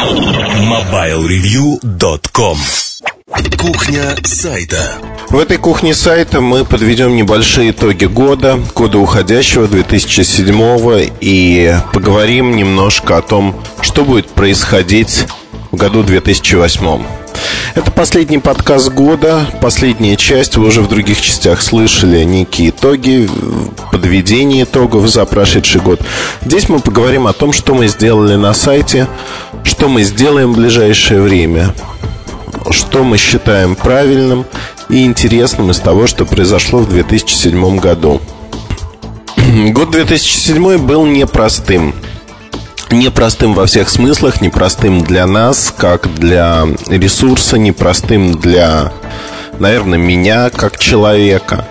MobileReview.com 0.00 2.56
Кухня 3.58 4.16
сайта 4.24 4.94
В 5.28 5.38
этой 5.38 5.58
кухне 5.58 5.92
сайта 5.92 6.40
мы 6.40 6.64
подведем 6.64 7.16
небольшие 7.16 7.72
итоги 7.72 8.06
года, 8.06 8.58
года 8.74 8.96
уходящего 8.96 9.68
2007 9.68 11.10
и 11.20 11.76
поговорим 11.92 12.56
немножко 12.56 13.18
о 13.18 13.22
том, 13.22 13.54
что 13.82 14.06
будет 14.06 14.28
происходить 14.28 15.26
в 15.70 15.76
году 15.76 16.02
2008. 16.02 17.02
Это 17.74 17.92
последний 17.92 18.38
подкаст 18.38 18.90
года, 18.90 19.46
последняя 19.60 20.16
часть. 20.16 20.56
Вы 20.56 20.66
уже 20.66 20.82
в 20.82 20.88
других 20.88 21.20
частях 21.20 21.62
слышали 21.62 22.24
некие 22.24 22.70
итоги, 22.70 23.28
подведение 23.92 24.64
итогов 24.64 25.08
за 25.08 25.24
прошедший 25.24 25.80
год. 25.80 26.00
Здесь 26.44 26.68
мы 26.68 26.80
поговорим 26.80 27.28
о 27.28 27.32
том, 27.32 27.52
что 27.52 27.74
мы 27.74 27.86
сделали 27.86 28.34
на 28.34 28.54
сайте, 28.54 29.06
что 29.64 29.88
мы 29.88 30.02
сделаем 30.02 30.52
в 30.52 30.56
ближайшее 30.56 31.20
время, 31.20 31.74
что 32.70 33.04
мы 33.04 33.18
считаем 33.18 33.74
правильным 33.74 34.44
и 34.88 35.04
интересным 35.04 35.70
из 35.70 35.78
того, 35.78 36.06
что 36.06 36.24
произошло 36.24 36.80
в 36.80 36.88
2007 36.88 37.78
году. 37.78 38.20
Год 39.72 39.90
2007 39.90 40.78
был 40.78 41.06
непростым 41.06 41.94
непростым 42.92 43.54
во 43.54 43.66
всех 43.66 43.88
смыслах, 43.88 44.40
непростым 44.40 45.02
для 45.02 45.26
нас, 45.26 45.72
как 45.76 46.12
для 46.14 46.66
ресурса, 46.88 47.58
непростым 47.58 48.32
для, 48.34 48.92
наверное, 49.58 49.98
меня 49.98 50.50
как 50.50 50.78
человека. 50.78 51.66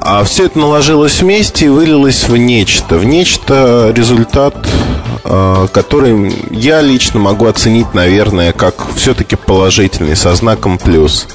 А 0.00 0.24
все 0.24 0.46
это 0.46 0.58
наложилось 0.58 1.20
вместе 1.20 1.66
и 1.66 1.68
вылилось 1.68 2.28
в 2.28 2.36
нечто. 2.36 2.96
В 2.96 3.04
нечто 3.04 3.92
результат, 3.94 4.54
который 5.22 6.34
я 6.50 6.80
лично 6.80 7.20
могу 7.20 7.46
оценить, 7.46 7.94
наверное, 7.94 8.52
как 8.52 8.74
все-таки 8.94 9.36
положительный, 9.36 10.16
со 10.16 10.34
знаком 10.34 10.78
плюс. 10.78 11.26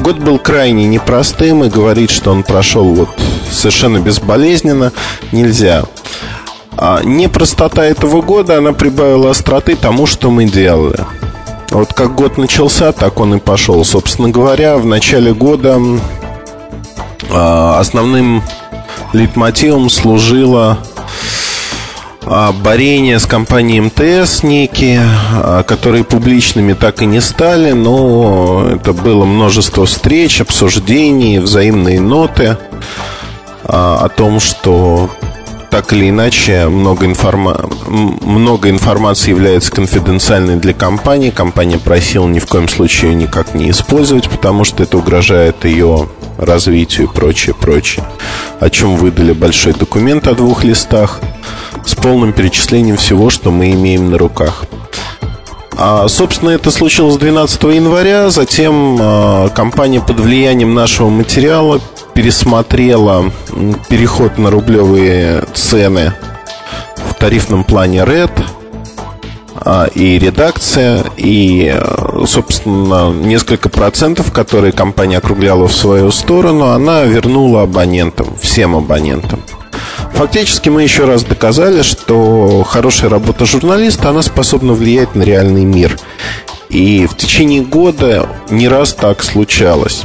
Год 0.00 0.18
был 0.18 0.38
крайне 0.38 0.86
непростым, 0.86 1.64
и 1.64 1.68
говорить, 1.68 2.10
что 2.10 2.30
он 2.30 2.42
прошел 2.42 2.94
вот 2.94 3.08
совершенно 3.50 3.98
безболезненно, 3.98 4.92
нельзя. 5.32 5.84
А 6.76 7.02
непростота 7.02 7.84
этого 7.84 8.22
года, 8.22 8.58
она 8.58 8.72
прибавила 8.72 9.30
остроты 9.30 9.74
тому, 9.74 10.06
что 10.06 10.30
мы 10.30 10.44
делали. 10.44 11.04
Вот 11.70 11.92
как 11.92 12.14
год 12.14 12.38
начался, 12.38 12.92
так 12.92 13.20
он 13.20 13.34
и 13.34 13.38
пошел. 13.38 13.84
Собственно 13.84 14.30
говоря, 14.30 14.78
в 14.78 14.86
начале 14.86 15.34
года 15.34 15.78
а, 17.30 17.78
основным 17.78 18.42
лейтмотивом 19.12 19.90
служило 19.90 20.78
а, 22.30 22.52
борение 22.52 23.18
с 23.18 23.26
компанией 23.26 23.80
МТС 23.80 24.42
некие, 24.42 25.02
а, 25.02 25.62
которые 25.62 26.04
публичными 26.04 26.74
так 26.74 27.00
и 27.02 27.06
не 27.06 27.20
стали, 27.20 27.72
но 27.72 28.68
это 28.70 28.92
было 28.92 29.24
множество 29.24 29.86
встреч, 29.86 30.40
обсуждений, 30.40 31.38
взаимные 31.38 32.00
ноты 32.00 32.58
о 33.64 34.08
том, 34.08 34.40
что 34.40 35.10
так 35.70 35.92
или 35.92 36.08
иначе 36.08 36.68
много, 36.68 37.06
информа... 37.06 37.68
много 37.86 38.70
информации 38.70 39.30
является 39.30 39.70
конфиденциальной 39.70 40.56
для 40.56 40.72
компании. 40.72 41.30
Компания 41.30 41.78
просила 41.78 42.26
ни 42.26 42.38
в 42.38 42.46
коем 42.46 42.68
случае 42.68 43.12
ее 43.12 43.16
никак 43.16 43.54
не 43.54 43.70
использовать, 43.70 44.28
потому 44.28 44.64
что 44.64 44.82
это 44.82 44.96
угрожает 44.96 45.64
ее 45.64 46.08
развитию 46.38 47.08
и 47.08 47.10
прочее, 47.10 47.54
прочее. 47.54 48.04
О 48.60 48.70
чем 48.70 48.96
выдали 48.96 49.32
большой 49.32 49.74
документ 49.74 50.26
о 50.28 50.34
двух 50.34 50.64
листах 50.64 51.20
с 51.88 51.94
полным 51.94 52.34
перечислением 52.34 52.98
всего, 52.98 53.30
что 53.30 53.50
мы 53.50 53.72
имеем 53.72 54.10
на 54.10 54.18
руках. 54.18 54.64
А, 55.72 56.06
собственно, 56.08 56.50
это 56.50 56.70
случилось 56.70 57.16
12 57.16 57.62
января. 57.62 58.28
Затем 58.28 58.98
а, 59.00 59.48
компания 59.48 60.00
под 60.00 60.20
влиянием 60.20 60.74
нашего 60.74 61.08
материала 61.08 61.80
пересмотрела 62.14 63.32
переход 63.88 64.36
на 64.36 64.50
рублевые 64.50 65.44
цены 65.54 66.12
в 66.96 67.14
тарифном 67.14 67.64
плане 67.64 68.04
RED 68.04 68.32
а, 69.54 69.86
и 69.86 70.18
редакция, 70.18 71.04
и, 71.16 71.74
собственно, 72.26 73.10
несколько 73.12 73.70
процентов, 73.70 74.30
которые 74.30 74.72
компания 74.72 75.16
округляла 75.16 75.68
в 75.68 75.72
свою 75.72 76.10
сторону, 76.10 76.66
она 76.66 77.04
вернула 77.04 77.62
абонентам, 77.62 78.36
всем 78.38 78.76
абонентам. 78.76 79.40
Фактически 80.18 80.68
мы 80.68 80.82
еще 80.82 81.04
раз 81.04 81.22
доказали, 81.22 81.82
что 81.82 82.64
хорошая 82.64 83.08
работа 83.08 83.46
журналиста, 83.46 84.08
она 84.08 84.22
способна 84.22 84.72
влиять 84.72 85.14
на 85.14 85.22
реальный 85.22 85.64
мир. 85.64 85.96
И 86.70 87.06
в 87.06 87.16
течение 87.16 87.62
года 87.62 88.28
не 88.50 88.66
раз 88.66 88.94
так 88.94 89.22
случалось. 89.22 90.02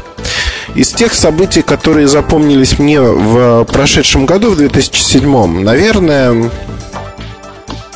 Из 0.75 0.89
тех 0.89 1.15
событий, 1.15 1.63
которые 1.63 2.07
запомнились 2.07 2.77
мне 2.77 3.01
в 3.01 3.63
прошедшем 3.63 4.27
году, 4.27 4.51
в 4.51 4.55
2007, 4.55 5.63
наверное, 5.63 6.51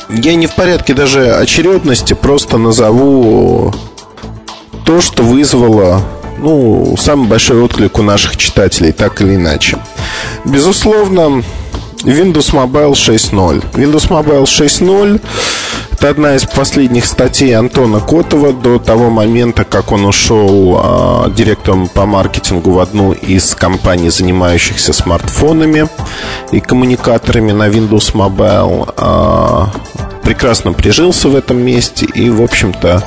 я 0.08 0.34
не 0.34 0.48
в 0.48 0.56
порядке 0.56 0.94
даже 0.94 1.36
очередности, 1.36 2.14
просто 2.14 2.58
назову 2.58 3.72
то, 4.84 5.00
что 5.00 5.22
вызвало 5.22 6.02
ну, 6.38 6.96
самый 6.98 7.28
большой 7.28 7.62
отклик 7.62 7.96
у 8.00 8.02
наших 8.02 8.36
читателей, 8.36 8.90
так 8.90 9.20
или 9.22 9.36
иначе. 9.36 9.78
Безусловно, 10.44 11.44
Windows 12.04 12.52
Mobile 12.52 12.92
6.0. 12.92 13.72
Windows 13.74 14.08
Mobile 14.08 14.44
6.0 14.44 15.20
это 15.98 16.10
одна 16.10 16.36
из 16.36 16.44
последних 16.44 17.06
статей 17.06 17.56
Антона 17.56 17.98
Котова 17.98 18.52
до 18.52 18.78
того 18.78 19.10
момента, 19.10 19.64
как 19.64 19.90
он 19.90 20.04
ушел 20.04 20.80
э, 20.80 21.30
директором 21.32 21.88
по 21.88 22.06
маркетингу 22.06 22.70
в 22.70 22.78
одну 22.78 23.10
из 23.10 23.52
компаний, 23.56 24.08
занимающихся 24.08 24.92
смартфонами 24.92 25.88
и 26.52 26.60
коммуникаторами 26.60 27.50
на 27.50 27.68
Windows 27.68 28.14
Mobile. 28.14 28.94
Э, 28.96 30.20
прекрасно 30.22 30.72
прижился 30.72 31.28
в 31.30 31.34
этом 31.34 31.58
месте 31.58 32.06
и, 32.06 32.30
в 32.30 32.42
общем-то, 32.42 33.02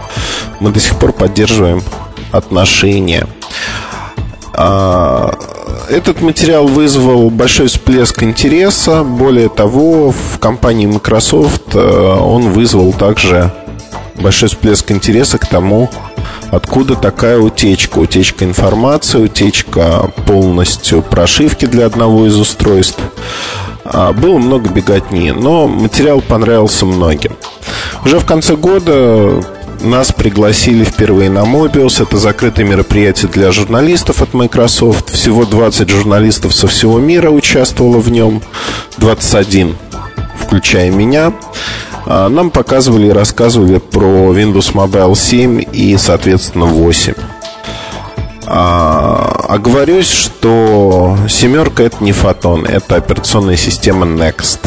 мы 0.59 0.72
до 0.72 0.81
сих 0.81 1.00
пор 1.00 1.13
поддерживаем 1.13 1.81
отношения. 2.34 3.25
Э, 4.53 5.31
этот 5.90 6.22
материал 6.22 6.68
вызвал 6.68 7.30
большой 7.30 7.68
всплеск 7.68 8.24
интереса. 8.24 9.04
Более 9.04 9.50
того, 9.50 10.12
в 10.12 10.40
компании 10.40 10.86
Microsoft 10.86 11.76
э, 11.76 11.80
он 11.80 12.52
вызвал 12.52 12.94
также 12.94 13.52
большой 14.16 14.50
всплеск 14.50 14.92
интереса 14.92 15.38
к 15.38 15.48
тому, 15.48 15.90
откуда 16.52 16.96
такая 16.96 17.40
утечка. 17.40 18.00
Утечка 18.00 18.46
информации, 18.46 19.20
утечка 19.20 20.12
полностью 20.26 21.02
прошивки 21.02 21.66
для 21.66 21.86
одного 21.86 22.28
из 22.28 22.38
устройств. 22.38 23.00
А, 23.84 24.14
было 24.14 24.38
много 24.38 24.70
беготни, 24.70 25.32
но 25.32 25.68
материал 25.68 26.22
понравился 26.22 26.86
многим. 26.86 27.36
Уже 28.06 28.20
в 28.20 28.26
конце 28.26 28.56
года 28.56 29.44
нас 29.84 30.12
пригласили 30.12 30.84
впервые 30.84 31.30
на 31.30 31.40
Mobius. 31.40 32.02
Это 32.02 32.18
закрытое 32.18 32.66
мероприятие 32.66 33.30
для 33.31 33.52
журналистов 33.52 34.22
от 34.22 34.34
Microsoft. 34.34 35.09
Всего 35.09 35.46
20 35.46 35.90
журналистов 35.90 36.53
со 36.53 36.68
всего 36.68 37.00
мира 37.00 37.30
участвовало 37.30 37.97
в 37.97 38.12
нем. 38.12 38.41
21, 38.97 39.75
включая 40.38 40.91
меня. 40.91 41.34
А, 42.06 42.30
нам 42.30 42.50
показывали 42.52 43.08
и 43.08 43.12
рассказывали 43.12 43.80
про 43.80 44.34
Windows 44.34 44.74
Mobile 44.74 45.16
7 45.16 45.64
и, 45.72 45.97
соответственно, 45.97 46.66
8. 46.66 47.14
А, 48.46 49.46
оговорюсь, 49.47 50.09
что 50.09 51.18
семерка 51.30 51.84
это 51.84 52.03
не 52.03 52.12
фотон, 52.12 52.66
это 52.66 52.96
операционная 52.96 53.58
система 53.58 54.06
Next. 54.06 54.59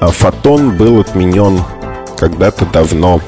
А 0.00 0.10
фотон 0.10 0.76
был 0.76 1.00
отменен 1.00 1.62
когда-то 2.18 2.66
давно 2.66 3.20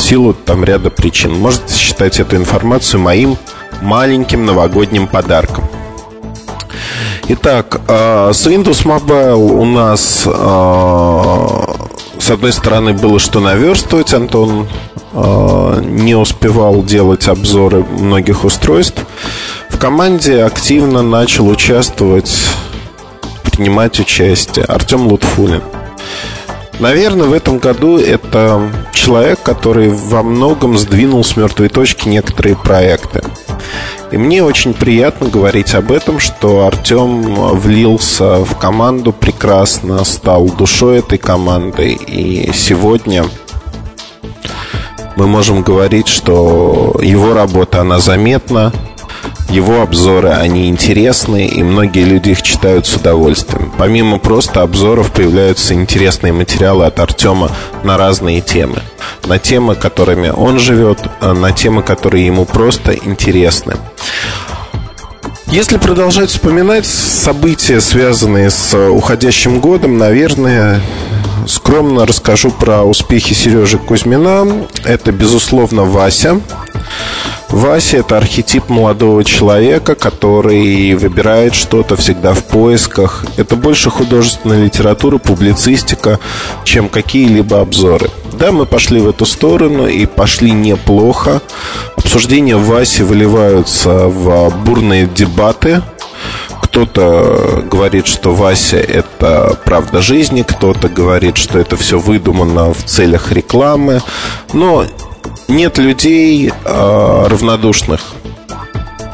силу 0.00 0.34
там 0.34 0.64
ряда 0.64 0.90
причин. 0.90 1.34
Можете 1.34 1.74
считать 1.74 2.20
эту 2.20 2.36
информацию 2.36 3.00
моим 3.00 3.36
маленьким 3.82 4.44
новогодним 4.44 5.06
подарком. 5.06 5.64
Итак, 7.28 7.80
э, 7.88 8.30
с 8.32 8.46
Windows 8.46 8.84
Mobile 8.84 9.34
у 9.34 9.64
нас 9.64 10.22
э, 10.26 12.20
с 12.20 12.30
одной 12.30 12.52
стороны 12.52 12.92
было 12.92 13.18
что 13.18 13.40
наверстывать. 13.40 14.14
Антон 14.14 14.68
э, 15.12 15.80
не 15.82 16.14
успевал 16.14 16.84
делать 16.84 17.26
обзоры 17.26 17.82
многих 17.82 18.44
устройств. 18.44 19.04
В 19.70 19.78
команде 19.78 20.44
активно 20.44 21.02
начал 21.02 21.48
участвовать, 21.48 22.32
принимать 23.42 23.98
участие 23.98 24.64
Артем 24.64 25.08
Лутфулин. 25.08 25.62
Наверное, 26.78 27.26
в 27.26 27.32
этом 27.32 27.58
году 27.58 27.98
это 27.98 28.70
человек, 29.06 29.40
который 29.40 29.88
во 29.88 30.24
многом 30.24 30.76
сдвинул 30.76 31.22
с 31.22 31.36
мертвой 31.36 31.68
точки 31.68 32.08
некоторые 32.08 32.56
проекты. 32.56 33.22
И 34.10 34.16
мне 34.16 34.42
очень 34.42 34.74
приятно 34.74 35.28
говорить 35.28 35.76
об 35.76 35.92
этом, 35.92 36.18
что 36.18 36.66
Артем 36.66 37.22
влился 37.52 38.44
в 38.44 38.56
команду 38.58 39.12
прекрасно, 39.12 40.02
стал 40.02 40.46
душой 40.48 40.98
этой 40.98 41.18
команды. 41.18 41.92
И 41.92 42.50
сегодня 42.52 43.26
мы 45.14 45.28
можем 45.28 45.62
говорить, 45.62 46.08
что 46.08 46.96
его 47.00 47.32
работа, 47.32 47.82
она 47.82 48.00
заметна, 48.00 48.72
его 49.48 49.80
обзоры, 49.80 50.30
они 50.30 50.68
интересны, 50.68 51.46
и 51.46 51.62
многие 51.62 52.04
люди 52.04 52.30
их 52.30 52.42
читают 52.42 52.86
с 52.86 52.94
удовольствием. 52.96 53.72
Помимо 53.78 54.18
просто 54.18 54.62
обзоров 54.62 55.12
появляются 55.12 55.74
интересные 55.74 56.32
материалы 56.32 56.86
от 56.86 56.98
Артема 56.98 57.50
на 57.84 57.96
разные 57.96 58.40
темы. 58.40 58.82
На 59.24 59.38
темы, 59.38 59.74
которыми 59.74 60.30
он 60.30 60.58
живет, 60.58 60.98
а 61.20 61.34
на 61.34 61.52
темы, 61.52 61.82
которые 61.82 62.26
ему 62.26 62.44
просто 62.44 62.94
интересны. 62.94 63.74
Если 65.46 65.78
продолжать 65.78 66.30
вспоминать 66.30 66.86
события, 66.86 67.80
связанные 67.80 68.50
с 68.50 68.76
уходящим 68.76 69.60
годом, 69.60 69.96
наверное, 69.96 70.80
скромно 71.46 72.06
расскажу 72.06 72.50
про 72.50 72.82
успехи 72.82 73.34
Сережи 73.34 73.78
Кузьмина. 73.78 74.66
Это, 74.84 75.12
безусловно, 75.12 75.84
Вася. 75.84 76.40
Вася– 77.48 77.96
это 77.98 78.16
архетип 78.16 78.68
молодого 78.68 79.24
человека, 79.24 79.94
который 79.94 80.94
выбирает 80.94 81.54
что-то 81.54 81.96
всегда 81.96 82.34
в 82.34 82.44
поисках. 82.44 83.24
Это 83.36 83.56
больше 83.56 83.88
художественная 83.88 84.64
литература, 84.64 85.18
публицистика, 85.18 86.18
чем 86.64 86.88
какие-либо 86.88 87.60
обзоры. 87.60 88.10
Да, 88.32 88.52
мы 88.52 88.66
пошли 88.66 89.00
в 89.00 89.08
эту 89.08 89.24
сторону 89.24 89.86
и 89.86 90.04
пошли 90.06 90.50
неплохо. 90.50 91.40
Обсуждения 91.96 92.56
Васи 92.56 93.02
выливаются 93.02 94.08
в 94.08 94.50
бурные 94.64 95.06
дебаты. 95.06 95.82
Кто-то 96.62 97.64
говорит, 97.70 98.06
что 98.06 98.34
Вася– 98.34 98.76
это 98.78 99.58
правда 99.64 100.02
жизни, 100.02 100.42
кто-то 100.42 100.88
говорит, 100.88 101.36
что 101.36 101.58
это 101.58 101.76
все 101.76 101.98
выдумано 101.98 102.72
в 102.72 102.84
целях 102.84 103.32
рекламы. 103.32 104.02
Но 104.52 104.84
нет 105.48 105.78
людей 105.78 106.50
э, 106.50 107.26
равнодушных. 107.28 108.00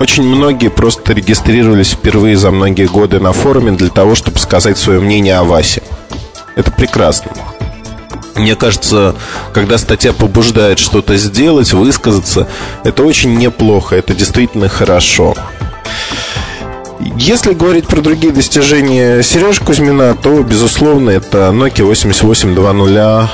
Очень 0.01 0.25
многие 0.25 0.69
просто 0.69 1.13
регистрировались 1.13 1.93
впервые 1.93 2.37
за 2.37 2.51
многие 2.51 2.87
годы 2.89 3.21
на 3.21 3.33
форуме 3.33 3.73
для 3.73 3.91
того, 3.91 4.15
чтобы 4.17 4.39
сказать 4.39 4.77
свое 4.77 5.01
мнение 5.01 5.37
о 5.37 5.45
Васе. 5.45 5.83
Это 6.57 6.73
прекрасно. 6.73 7.31
Мне 8.35 8.57
кажется, 8.57 9.15
когда 9.53 9.79
статья 9.79 10.13
побуждает 10.13 10.79
что-то 10.79 11.17
сделать, 11.17 11.73
высказаться, 11.73 12.49
это 12.83 13.05
очень 13.05 13.37
неплохо, 13.37 13.95
это 13.95 14.15
действительно 14.15 14.69
хорошо. 14.69 15.35
Если 17.17 17.53
говорить 17.53 17.87
про 17.87 18.01
другие 18.01 18.33
достижения 18.33 19.23
Сережи 19.23 19.61
Кузьмина, 19.63 20.15
то, 20.15 20.43
безусловно, 20.43 21.11
это 21.11 21.51
Nokia 21.53 21.85
8820 21.85 23.31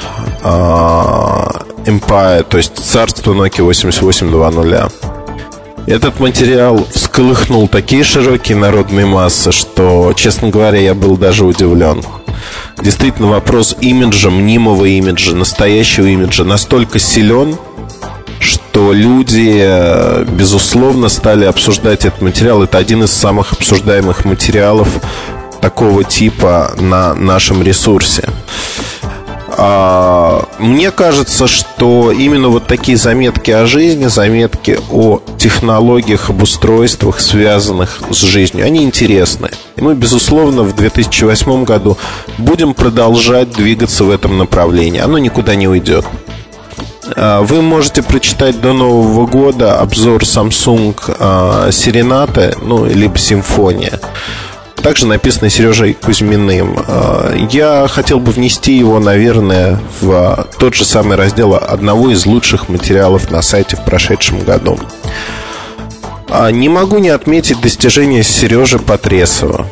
Empire, 1.87 2.44
то 2.44 2.56
есть 2.56 2.76
царство 2.76 3.35
Nokia 3.35 3.62
8820. 3.62 4.93
Этот 5.87 6.20
материал 6.20 6.87
всколыхнул 6.93 7.69
такие 7.69 8.05
широкие 8.05 8.56
народные 8.56 9.06
массы, 9.06 9.53
что, 9.53 10.12
честно 10.14 10.49
говоря, 10.49 10.79
я 10.79 10.94
был 10.94 11.17
даже 11.17 11.44
удивлен. 11.44 12.03
Действительно, 12.82 13.29
вопрос 13.29 13.76
имиджа, 13.81 14.31
мнимого 14.31 14.85
имиджа, 14.85 15.35
настоящего 15.35 16.06
имиджа 16.06 16.44
настолько 16.44 16.99
силен, 16.99 17.56
что 18.79 18.93
люди, 18.93 19.61
э, 19.61 20.25
безусловно, 20.25 21.09
стали 21.09 21.45
обсуждать 21.45 22.05
этот 22.05 22.23
материал. 22.23 22.63
Это 22.63 22.79
один 22.79 23.03
из 23.03 23.11
самых 23.11 23.53
обсуждаемых 23.53 24.25
материалов 24.25 24.89
такого 25.61 26.05
типа 26.05 26.77
на 26.79 27.13
нашем 27.17 27.61
ресурсе. 27.61 28.29
А, 29.57 30.45
мне 30.61 30.93
кажется, 30.93 31.49
что 31.49 32.13
именно 32.13 32.51
вот 32.51 32.69
такие 32.69 32.97
заметки 32.97 33.51
о 33.51 33.67
жизни, 33.67 34.07
заметки 34.07 34.79
о 34.93 35.23
технологиях, 35.39 36.31
об 36.31 36.45
устройствах, 36.45 37.19
связанных 37.19 38.01
с 38.11 38.21
жизнью, 38.21 38.65
они 38.65 38.85
интересны. 38.85 39.51
И 39.75 39.81
мы, 39.81 39.97
безусловно, 39.97 40.63
в 40.63 40.77
2008 40.77 41.65
году 41.65 41.99
будем 42.39 42.75
продолжать 42.75 43.51
двигаться 43.51 44.05
в 44.05 44.11
этом 44.13 44.39
направлении. 44.39 45.01
Оно 45.01 45.19
никуда 45.19 45.57
не 45.57 45.67
уйдет. 45.67 46.05
А, 47.17 47.43
вы 47.43 47.63
можете 47.63 48.03
прочитать 48.03 48.61
до 48.61 48.73
Нового 48.73 49.27
года 49.27 49.81
обзор 49.81 50.23
Samsung 50.23 50.95
Serenata, 51.71 52.59
ну, 52.63 52.85
либо 52.85 53.19
Симфония 53.19 53.99
также 54.89 55.07
написано 55.07 55.51
Сережей 55.51 55.93
Кузьминым. 55.93 56.77
А, 56.87 57.35
я 57.51 57.87
хотел 57.89 58.21
бы 58.21 58.33
внести 58.33 58.73
его, 58.73 58.99
наверное, 58.99 59.79
в 60.01 60.49
тот 60.59 60.75
же 60.75 60.87
самый 60.87 61.17
раздел 61.17 61.55
одного 61.55 62.11
из 62.11 62.25
лучших 62.27 62.71
материалов 62.71 63.31
на 63.31 63.43
сайте 63.43 63.77
в 63.77 63.85
прошедшем 63.85 64.41
году. 64.41 64.79
А, 66.31 66.51
не 66.51 66.69
могу 66.69 66.99
не 66.99 67.11
отметить 67.11 67.61
достижения 67.61 68.23
Сережи 68.23 68.79
Потресова, 68.79 69.67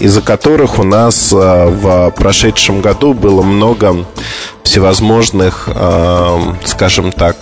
из-за 0.00 0.22
которых 0.22 0.78
у 0.78 0.82
нас 0.82 1.32
а, 1.32 1.66
в 1.68 2.10
прошедшем 2.10 2.80
году 2.80 3.14
было 3.14 3.42
много 3.42 4.04
всевозможных, 4.76 5.70
скажем 6.66 7.10
так, 7.10 7.36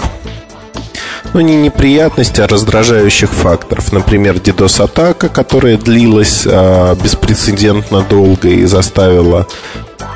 ну, 1.32 1.40
не 1.40 1.56
неприятности, 1.56 2.40
а 2.40 2.46
раздражающих 2.46 3.28
факторов. 3.28 3.92
Например, 3.92 4.36
DDoS-атака, 4.36 5.28
которая 5.28 5.76
длилась 5.76 6.44
а, 6.46 6.94
беспрецедентно 6.94 8.02
долго 8.02 8.48
и 8.48 8.64
заставила 8.66 9.48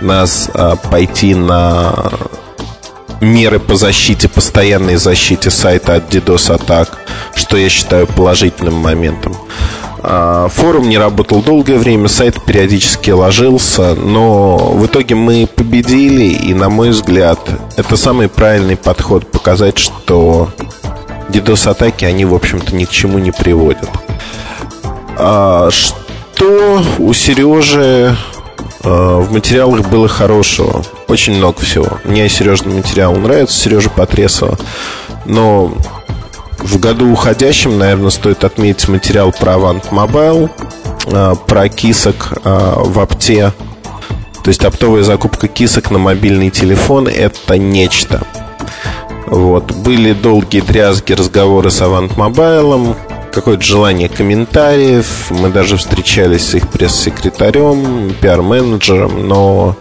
нас 0.01 0.49
а, 0.55 0.77
пойти 0.77 1.35
на 1.35 2.13
меры 3.21 3.59
по 3.59 3.75
защите, 3.75 4.29
постоянной 4.29 4.95
защите 4.95 5.51
сайта 5.51 5.97
от 5.97 6.15
DDoS-атак, 6.15 6.99
что 7.35 7.57
я 7.57 7.69
считаю 7.69 8.07
положительным 8.07 8.75
моментом. 8.75 9.37
А, 10.01 10.49
форум 10.49 10.89
не 10.89 10.99
работал 10.99 11.43
долгое 11.43 11.77
время, 11.77 12.09
сайт 12.09 12.43
периодически 12.45 13.11
ложился, 13.11 13.95
но 13.95 14.57
в 14.57 14.87
итоге 14.87 15.15
мы 15.15 15.47
победили, 15.47 16.25
и, 16.25 16.55
на 16.55 16.69
мой 16.69 16.91
взгляд, 16.91 17.41
это 17.77 17.97
самый 17.97 18.29
правильный 18.29 18.77
подход 18.77 19.31
показать, 19.31 19.79
что 19.79 20.51
DDoS-атаки, 21.31 22.05
они, 22.05 22.25
в 22.25 22.35
общем-то, 22.35 22.75
ни 22.75 22.85
к 22.85 22.91
чему 22.91 23.19
не 23.19 23.33
приводят. 23.33 23.89
А, 25.17 25.69
что 25.71 26.83
у 26.99 27.13
Сережи 27.13 28.17
а, 28.85 29.21
в 29.21 29.33
материалах 29.33 29.89
было 29.89 30.07
хорошего? 30.07 30.85
Очень 31.09 31.37
много 31.37 31.61
всего. 31.61 31.99
Мне 32.05 32.29
Сережный 32.29 32.75
материал 32.75 33.15
нравится, 33.17 33.59
Сережа 33.59 33.91
Потресова. 33.91 34.57
Но 35.25 35.73
в 36.69 36.79
году 36.79 37.11
уходящем, 37.11 37.79
наверное, 37.79 38.11
стоит 38.11 38.45
отметить 38.45 38.89
материал 38.89 39.33
про 39.33 39.55
Avant 39.55 39.89
Mobile, 39.91 40.51
а, 41.07 41.35
про 41.35 41.69
кисок 41.69 42.35
а, 42.45 42.83
в 42.85 43.01
апте. 43.01 43.53
То 44.45 44.49
есть 44.49 44.65
оптовая 44.65 45.03
закупка 45.03 45.49
кисок 45.49 45.91
на 45.91 45.99
мобильный 45.99 46.51
телефон– 46.51 47.09
это 47.09 47.57
нечто. 47.59 48.23
Вот. 49.27 49.73
Были 49.73 50.13
долгие 50.13 50.61
дрязги, 50.61 51.13
разговоры 51.13 51.71
с 51.71 51.81
Avant 51.81 52.15
Mobile, 52.17 52.95
какое-то 53.33 53.63
желание 53.63 54.09
комментариев. 54.11 55.31
Мы 55.31 55.49
даже 55.49 55.79
встречались 55.79 56.49
с 56.49 56.55
их 56.55 56.69
пресс-секретарем, 56.69 58.15
пиар-менеджером, 58.21 59.27
но 59.27 59.75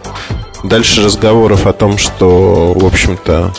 дальше 0.64 1.04
разговоров 1.04 1.66
о 1.66 1.72
том, 1.72 1.98
что, 1.98 2.72
в 2.74 2.84
общем-то, 2.84 3.52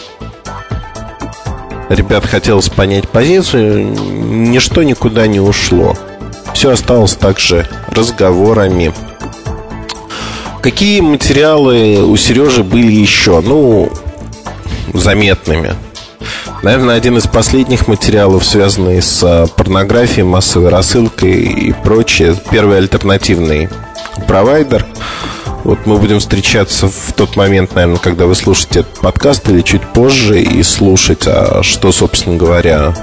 ребят 1.89 2.25
хотелось 2.25 2.69
понять 2.69 3.09
позицию, 3.09 3.93
ничто 3.93 4.83
никуда 4.83 5.27
не 5.27 5.39
ушло. 5.39 5.95
Все 6.53 6.71
осталось 6.71 7.15
также 7.15 7.67
разговорами. 7.89 8.93
Какие 10.61 11.01
материалы 11.01 12.03
у 12.03 12.15
Сережи 12.17 12.63
были 12.63 12.91
еще? 12.91 13.41
Ну, 13.41 13.91
заметными. 14.93 15.73
Наверное, 16.61 16.95
один 16.95 17.17
из 17.17 17.25
последних 17.25 17.87
материалов, 17.87 18.45
связанный 18.45 19.01
с 19.01 19.23
а, 19.23 19.47
порнографией, 19.47 20.25
массовой 20.25 20.69
рассылкой 20.69 21.31
и 21.31 21.71
прочее, 21.71 22.35
первый 22.51 22.79
альтернативный 22.79 23.69
провайдер. 24.27 24.85
Вот 25.63 25.85
мы 25.85 25.97
будем 25.97 26.19
встречаться 26.19 26.87
в 26.87 27.13
тот 27.13 27.35
момент, 27.35 27.75
наверное, 27.75 27.99
когда 27.99 28.25
вы 28.25 28.35
слушаете 28.35 28.81
этот 28.81 28.99
подкаст 28.99 29.49
или 29.49 29.61
чуть 29.61 29.81
позже 29.93 30.41
и 30.41 30.63
слушать, 30.63 31.23
а 31.27 31.61
что, 31.63 31.91
собственно 31.91 32.37
говоря, 32.37 32.93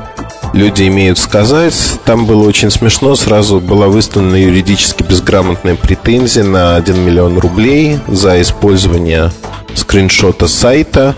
люди 0.53 0.89
имеют 0.89 1.19
сказать. 1.19 1.75
Там 2.05 2.27
было 2.27 2.47
очень 2.47 2.71
смешно. 2.71 3.15
Сразу 3.15 3.61
была 3.61 3.89
выставлена 3.89 4.37
юридически 4.37 5.03
безграмотная 5.03 5.77
претензия 5.77 6.45
на 6.45 6.77
1 6.77 6.99
миллион 6.99 7.39
рублей 7.39 7.99
за 8.09 8.41
использование 8.41 9.31
скриншота 9.75 10.49
сайта 10.49 11.15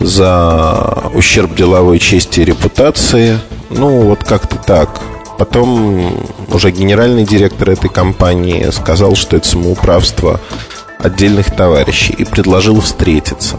за 0.00 1.10
ущерб 1.12 1.54
деловой 1.54 1.98
чести 1.98 2.40
и 2.40 2.44
репутации. 2.44 3.38
Ну, 3.70 4.02
вот 4.02 4.24
как-то 4.24 4.56
так. 4.56 5.00
Потом 5.38 6.12
уже 6.48 6.70
генеральный 6.70 7.24
директор 7.24 7.70
этой 7.70 7.90
компании 7.90 8.70
сказал, 8.72 9.14
что 9.14 9.36
это 9.36 9.46
самоуправство 9.46 10.40
отдельных 10.98 11.54
товарищей 11.54 12.12
и 12.12 12.24
предложил 12.24 12.80
встретиться. 12.80 13.58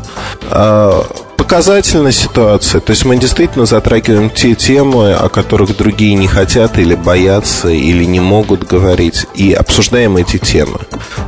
А 0.52 1.06
по 1.38 1.44
показательна 1.50 2.12
ситуация. 2.12 2.80
То 2.80 2.92
есть 2.92 3.06
мы 3.06 3.18
действительно 3.18 3.66
затрагиваем 3.66 4.30
те 4.30 4.54
темы, 4.54 5.14
о 5.14 5.30
которых 5.30 5.76
другие 5.76 6.14
не 6.14 6.28
хотят 6.28 6.78
или 6.78 6.94
боятся, 6.94 7.70
или 7.70 8.04
не 8.04 8.20
могут 8.20 8.68
говорить, 8.68 9.26
и 9.34 9.52
обсуждаем 9.54 10.18
эти 10.18 10.38
темы. 10.38 10.78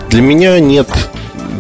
Для 0.09 0.21
меня 0.21 0.59
нет 0.59 0.87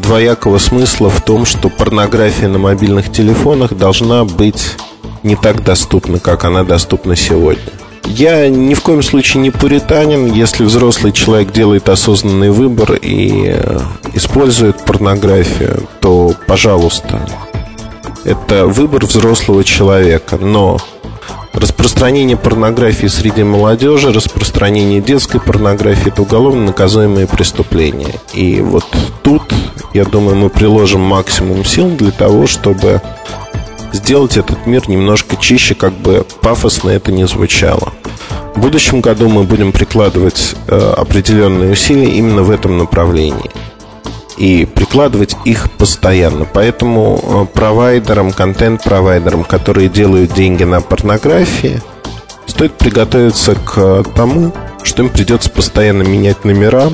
двоякого 0.03 0.59
смысла 0.59 1.09
в 1.09 1.21
том, 1.21 1.45
что 1.45 1.69
порнография 1.69 2.47
на 2.49 2.59
мобильных 2.59 3.11
телефонах 3.11 3.73
должна 3.73 4.25
быть 4.25 4.77
не 5.23 5.35
так 5.35 5.63
доступна, 5.63 6.19
как 6.19 6.43
она 6.45 6.63
доступна 6.63 7.15
сегодня. 7.15 7.63
Я 8.05 8.49
ни 8.49 8.73
в 8.73 8.81
коем 8.81 9.03
случае 9.03 9.41
не 9.41 9.51
пуританин. 9.51 10.31
Если 10.31 10.63
взрослый 10.63 11.11
человек 11.11 11.51
делает 11.51 11.89
осознанный 11.89 12.51
выбор 12.51 12.93
и 12.93 13.53
э, 13.55 13.79
использует 14.13 14.83
порнографию, 14.83 15.87
то, 15.99 16.33
пожалуйста, 16.47 17.21
это 18.23 18.67
выбор 18.67 19.05
взрослого 19.05 19.63
человека. 19.63 20.37
Но 20.37 20.77
распространение 21.53 22.37
порнографии 22.37 23.07
среди 23.07 23.43
молодежи, 23.43 24.11
распространение 24.11 25.01
детской 25.01 25.39
порнографии– 25.39 26.07
это 26.11 26.21
уголовно 26.21 26.65
наказуемые 26.65 27.27
преступления. 27.27 28.15
И 28.33 28.61
вот 28.61 28.85
тут, 29.21 29.43
я 29.93 30.05
думаю, 30.05 30.35
мы 30.35 30.49
приложим 30.49 31.01
максимум 31.01 31.65
сил 31.65 31.89
для 31.89 32.11
того, 32.11 32.47
чтобы 32.47 33.01
сделать 33.93 34.37
этот 34.37 34.65
мир 34.65 34.89
немножко 34.89 35.35
чище, 35.35 35.75
как 35.75 35.93
бы 35.93 36.25
пафосно 36.41 36.89
это 36.89 37.11
не 37.11 37.27
звучало. 37.27 37.93
В 38.55 38.59
будущем 38.59 39.01
году 39.01 39.29
мы 39.29 39.43
будем 39.43 39.71
прикладывать 39.71 40.55
э, 40.67 40.93
определенные 40.97 41.71
усилия 41.71 42.11
именно 42.11 42.43
в 42.43 42.51
этом 42.51 42.77
направлении. 42.77 43.49
И 44.37 44.65
прикладывать 44.65 45.35
их 45.45 45.71
постоянно. 45.71 46.45
Поэтому 46.51 47.47
э, 47.51 47.53
провайдерам, 47.53 48.31
контент-провайдерам, 48.31 49.43
которые 49.43 49.87
делают 49.87 50.33
деньги 50.33 50.63
на 50.63 50.81
порнографии, 50.81 51.81
стоит 52.45 52.73
приготовиться 52.73 53.55
к 53.55 54.03
тому, 54.15 54.51
что 54.83 55.03
им 55.03 55.09
придется 55.09 55.49
постоянно 55.49 56.03
менять 56.03 56.43
номера, 56.43 56.89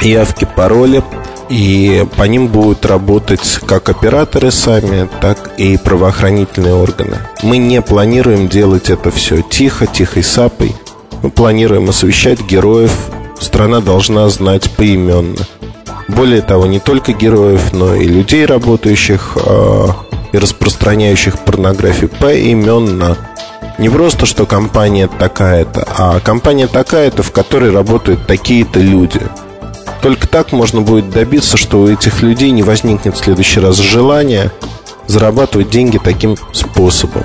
явки, 0.00 0.46
пароли, 0.56 1.02
и 1.48 2.06
по 2.16 2.24
ним 2.24 2.48
будут 2.48 2.84
работать 2.84 3.60
как 3.66 3.88
операторы 3.88 4.50
сами, 4.50 5.08
так 5.20 5.52
и 5.56 5.76
правоохранительные 5.76 6.74
органы. 6.74 7.18
Мы 7.42 7.58
не 7.58 7.80
планируем 7.80 8.48
делать 8.48 8.90
это 8.90 9.10
все 9.10 9.42
тихо, 9.42 9.86
тихой 9.86 10.22
сапой. 10.22 10.74
Мы 11.22 11.30
планируем 11.30 11.88
освещать 11.88 12.40
героев. 12.42 12.92
Страна 13.40 13.80
должна 13.80 14.28
знать 14.28 14.70
поименно. 14.76 15.38
Более 16.08 16.42
того, 16.42 16.66
не 16.66 16.80
только 16.80 17.12
героев, 17.12 17.72
но 17.72 17.94
и 17.94 18.06
людей, 18.06 18.46
работающих 18.46 19.36
э, 19.36 19.86
и 20.32 20.38
распространяющих 20.38 21.38
порнографию 21.38 22.10
поименно. 22.10 23.16
Не 23.78 23.88
просто, 23.88 24.26
что 24.26 24.44
компания 24.44 25.08
такая-то, 25.18 25.86
а 25.96 26.20
компания 26.20 26.66
такая-то, 26.66 27.22
в 27.22 27.30
которой 27.30 27.70
работают 27.70 28.26
такие-то 28.26 28.80
люди– 28.80 29.20
только 30.00 30.26
так 30.28 30.52
можно 30.52 30.80
будет 30.80 31.10
добиться, 31.10 31.56
что 31.56 31.80
у 31.80 31.88
этих 31.88 32.22
людей 32.22 32.50
не 32.50 32.62
возникнет 32.62 33.16
в 33.16 33.24
следующий 33.24 33.60
раз 33.60 33.76
желания 33.76 34.52
зарабатывать 35.06 35.70
деньги 35.70 35.98
таким 35.98 36.36
способом. 36.52 37.24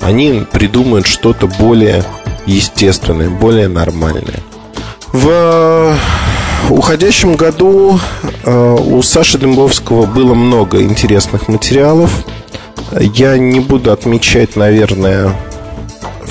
Они 0.00 0.44
придумают 0.50 1.06
что-то 1.06 1.46
более 1.46 2.04
естественное, 2.46 3.30
более 3.30 3.68
нормальное. 3.68 4.40
В 5.12 5.96
уходящем 6.70 7.36
году 7.36 7.98
э, 8.44 8.76
у 8.78 9.02
Саши 9.02 9.38
Дембовского 9.38 10.06
было 10.06 10.34
много 10.34 10.82
интересных 10.82 11.48
материалов. 11.48 12.24
Я 12.98 13.38
не 13.38 13.60
буду 13.60 13.92
отмечать, 13.92 14.56
наверное, 14.56 15.32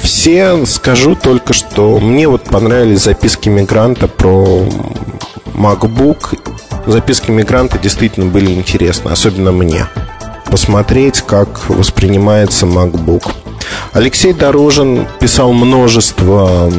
все. 0.01 0.65
Скажу 0.65 1.15
только, 1.15 1.53
что 1.53 1.99
мне 1.99 2.27
вот 2.27 2.43
понравились 2.43 3.03
записки 3.03 3.49
мигранта 3.49 4.07
про 4.07 4.65
MacBook. 5.53 6.39
Записки 6.85 7.31
мигранта 7.31 7.77
действительно 7.77 8.25
были 8.27 8.51
интересны, 8.51 9.09
особенно 9.09 9.51
мне. 9.51 9.87
Посмотреть, 10.45 11.21
как 11.21 11.69
воспринимается 11.69 12.65
MacBook. 12.65 13.31
Алексей 13.93 14.33
Дорожин 14.33 15.07
писал 15.19 15.53
множество 15.53 16.71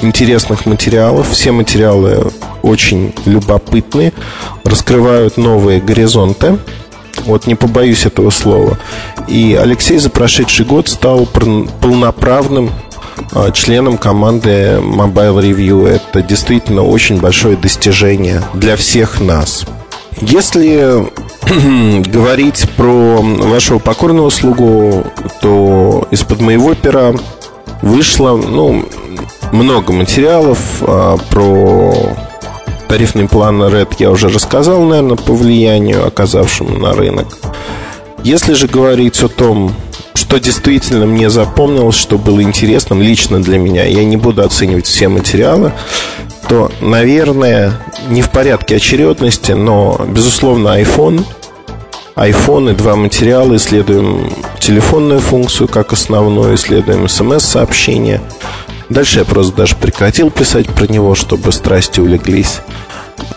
интересных 0.00 0.66
материалов. 0.66 1.30
Все 1.30 1.52
материалы 1.52 2.30
очень 2.62 3.14
любопытные, 3.24 4.12
раскрывают 4.64 5.36
новые 5.36 5.80
горизонты. 5.80 6.58
Вот 7.26 7.46
не 7.46 7.54
побоюсь 7.54 8.06
этого 8.06 8.30
слова. 8.30 8.78
И 9.28 9.54
Алексей 9.60 9.98
за 9.98 10.10
прошедший 10.10 10.64
год 10.64 10.88
стал 10.88 11.26
полноправным 11.26 12.70
членом 13.52 13.98
команды 13.98 14.78
Mobile 14.80 15.40
Review. 15.40 15.86
Это 15.86 16.22
действительно 16.22 16.82
очень 16.82 17.20
большое 17.20 17.56
достижение 17.56 18.42
для 18.54 18.76
всех 18.76 19.20
нас. 19.20 19.64
Если 20.20 21.08
говорить 22.10 22.68
про 22.76 23.20
вашего 23.20 23.78
покорного 23.78 24.30
слугу, 24.30 25.04
то 25.40 26.06
из-под 26.10 26.40
моего 26.40 26.74
пера 26.74 27.14
вышло 27.82 28.36
ну, 28.36 28.84
много 29.50 29.92
материалов 29.92 30.58
а, 30.82 31.16
про 31.30 32.14
тарифный 32.88 33.28
план 33.28 33.62
Red 33.62 33.94
я 33.98 34.10
уже 34.10 34.28
рассказал, 34.28 34.82
наверное, 34.82 35.16
по 35.16 35.32
влиянию, 35.32 36.06
оказавшему 36.06 36.78
на 36.78 36.92
рынок. 36.92 37.26
Если 38.22 38.52
же 38.52 38.68
говорить 38.68 39.20
о 39.22 39.28
том, 39.28 39.74
что 40.14 40.38
действительно 40.38 41.06
мне 41.06 41.30
запомнилось, 41.30 41.96
что 41.96 42.18
было 42.18 42.42
интересным 42.42 43.02
лично 43.02 43.42
для 43.42 43.58
меня, 43.58 43.84
я 43.84 44.04
не 44.04 44.16
буду 44.16 44.42
оценивать 44.42 44.86
все 44.86 45.08
материалы, 45.08 45.72
то, 46.48 46.70
наверное, 46.80 47.72
не 48.08 48.22
в 48.22 48.30
порядке 48.30 48.76
очередности, 48.76 49.52
но, 49.52 50.00
безусловно, 50.08 50.80
iPhone, 50.80 51.24
iPhone 52.16 52.72
и 52.72 52.74
два 52.74 52.94
материала, 52.94 53.56
исследуем 53.56 54.30
телефонную 54.58 55.20
функцию 55.20 55.68
как 55.68 55.92
основную, 55.92 56.54
исследуем 56.56 57.08
смс-сообщения. 57.08 58.20
Дальше 58.90 59.20
я 59.20 59.24
просто 59.24 59.56
даже 59.56 59.76
прекратил 59.76 60.30
писать 60.30 60.68
про 60.68 60.86
него, 60.86 61.14
чтобы 61.14 61.52
страсти 61.52 62.00
улеглись. 62.00 62.60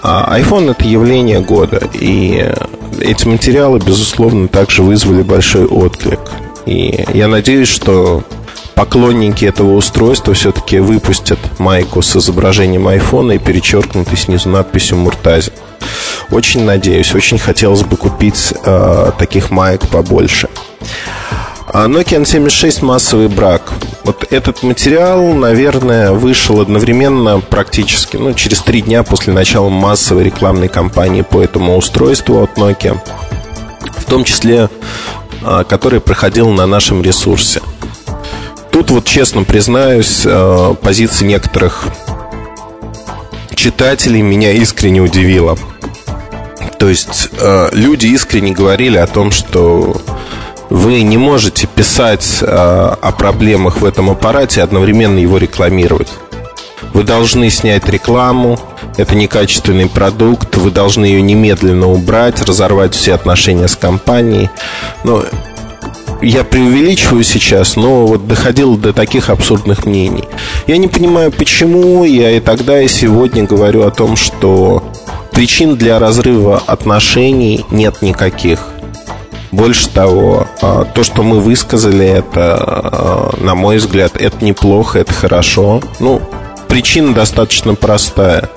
А 0.01 0.37
iPhone 0.37 0.71
это 0.71 0.83
явление 0.83 1.39
года, 1.39 1.81
и 1.93 2.53
эти 2.99 3.27
материалы, 3.27 3.79
безусловно, 3.79 4.47
также 4.47 4.83
вызвали 4.83 5.21
большой 5.21 5.65
отклик. 5.65 6.19
И 6.65 7.05
я 7.13 7.27
надеюсь, 7.27 7.67
что 7.67 8.23
поклонники 8.75 9.45
этого 9.45 9.73
устройства 9.75 10.33
все-таки 10.33 10.79
выпустят 10.79 11.39
майку 11.59 12.01
с 12.01 12.15
изображением 12.15 12.87
айфона 12.87 13.33
и 13.33 13.37
перечеркнутой 13.37 14.17
снизу 14.17 14.49
надписью 14.49 14.97
Муртази. 14.97 15.51
Очень 16.31 16.63
надеюсь, 16.63 17.13
очень 17.13 17.37
хотелось 17.37 17.83
бы 17.83 17.97
купить 17.97 18.53
э, 18.65 19.11
таких 19.17 19.51
маек 19.51 19.87
побольше. 19.87 20.49
А 21.67 21.87
Nokia 21.87 22.21
N76 22.21 22.85
массовый 22.85 23.27
брак. 23.27 23.73
Вот 24.03 24.25
этот 24.31 24.63
материал, 24.63 25.33
наверное, 25.33 26.11
вышел 26.11 26.61
одновременно 26.61 27.41
практически, 27.41 28.17
ну, 28.17 28.33
через 28.33 28.61
три 28.61 28.81
дня 28.81 29.03
после 29.03 29.33
начала 29.33 29.69
массовой 29.69 30.23
рекламной 30.23 30.67
кампании 30.69 31.21
по 31.21 31.41
этому 31.41 31.75
устройству 31.75 32.41
от 32.41 32.57
Nokia. 32.57 32.97
В 33.97 34.05
том 34.05 34.23
числе 34.23 34.69
который 35.67 35.99
проходил 35.99 36.49
на 36.49 36.65
нашем 36.65 37.01
ресурсе. 37.03 37.61
Тут 38.71 38.91
вот 38.91 39.05
честно 39.05 39.43
признаюсь, 39.43 40.23
а, 40.25 40.73
позиция 40.73 41.27
некоторых 41.27 41.85
читателей 43.55 44.21
меня 44.21 44.51
искренне 44.51 45.01
удивила. 45.01 45.57
То 46.77 46.89
есть 46.89 47.29
а, 47.39 47.69
люди 47.71 48.07
искренне 48.07 48.51
говорили 48.51 48.97
о 48.97 49.07
том, 49.07 49.31
что 49.31 50.01
вы 50.69 51.03
не 51.03 51.17
можете 51.17 51.67
писать 51.67 52.39
о 52.41 53.13
проблемах 53.17 53.77
в 53.77 53.85
этом 53.85 54.09
аппарате 54.09 54.59
и 54.59 54.63
одновременно 54.63 55.19
его 55.19 55.37
рекламировать. 55.37 56.09
Вы 56.93 57.03
должны 57.03 57.49
снять 57.49 57.87
рекламу, 57.89 58.59
это 58.97 59.15
некачественный 59.15 59.87
продукт, 59.87 60.55
вы 60.57 60.71
должны 60.71 61.05
ее 61.05 61.21
немедленно 61.21 61.91
убрать, 61.91 62.41
разорвать 62.41 62.93
все 62.93 63.13
отношения 63.13 63.67
с 63.67 63.75
компанией. 63.75 64.49
Но 65.03 65.23
я 66.21 66.43
преувеличиваю 66.43 67.23
сейчас, 67.23 67.75
но 67.75 68.07
вот 68.07 68.27
доходил 68.27 68.77
до 68.77 68.93
таких 68.93 69.29
абсурдных 69.29 69.85
мнений. 69.85 70.23
Я 70.67 70.77
не 70.77 70.87
понимаю, 70.87 71.31
почему 71.31 72.03
я 72.03 72.31
и 72.31 72.39
тогда, 72.39 72.81
и 72.81 72.87
сегодня 72.87 73.43
говорю 73.43 73.83
о 73.83 73.91
том, 73.91 74.15
что 74.15 74.83
причин 75.31 75.75
для 75.75 75.99
разрыва 75.99 76.61
отношений 76.65 77.65
нет 77.69 78.01
никаких. 78.01 78.69
Больше 79.51 79.89
того, 79.89 80.47
а, 80.61 80.85
то, 80.85 81.03
что 81.03 81.23
мы 81.23 81.39
высказали, 81.39 82.05
это, 82.05 82.57
а, 82.57 83.35
на 83.39 83.55
мой 83.55 83.77
взгляд, 83.77 84.15
это 84.15 84.43
неплохо, 84.43 84.99
это 84.99 85.13
хорошо. 85.13 85.81
Ну, 85.99 86.21
причина 86.67 87.13
достаточно 87.13 87.75
простая. 87.75 88.49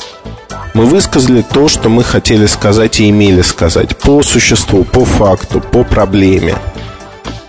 Мы 0.75 0.85
высказали 0.85 1.43
то, 1.43 1.69
что 1.69 1.89
мы 1.89 2.05
хотели 2.05 2.47
сказать 2.47 3.01
и 3.01 3.09
имели 3.11 3.43
сказать 3.43 3.97
по 3.97 4.23
существу, 4.23 4.85
по 4.85 5.05
факту, 5.05 5.61
по 5.61 5.85
проблеме. 5.85 6.55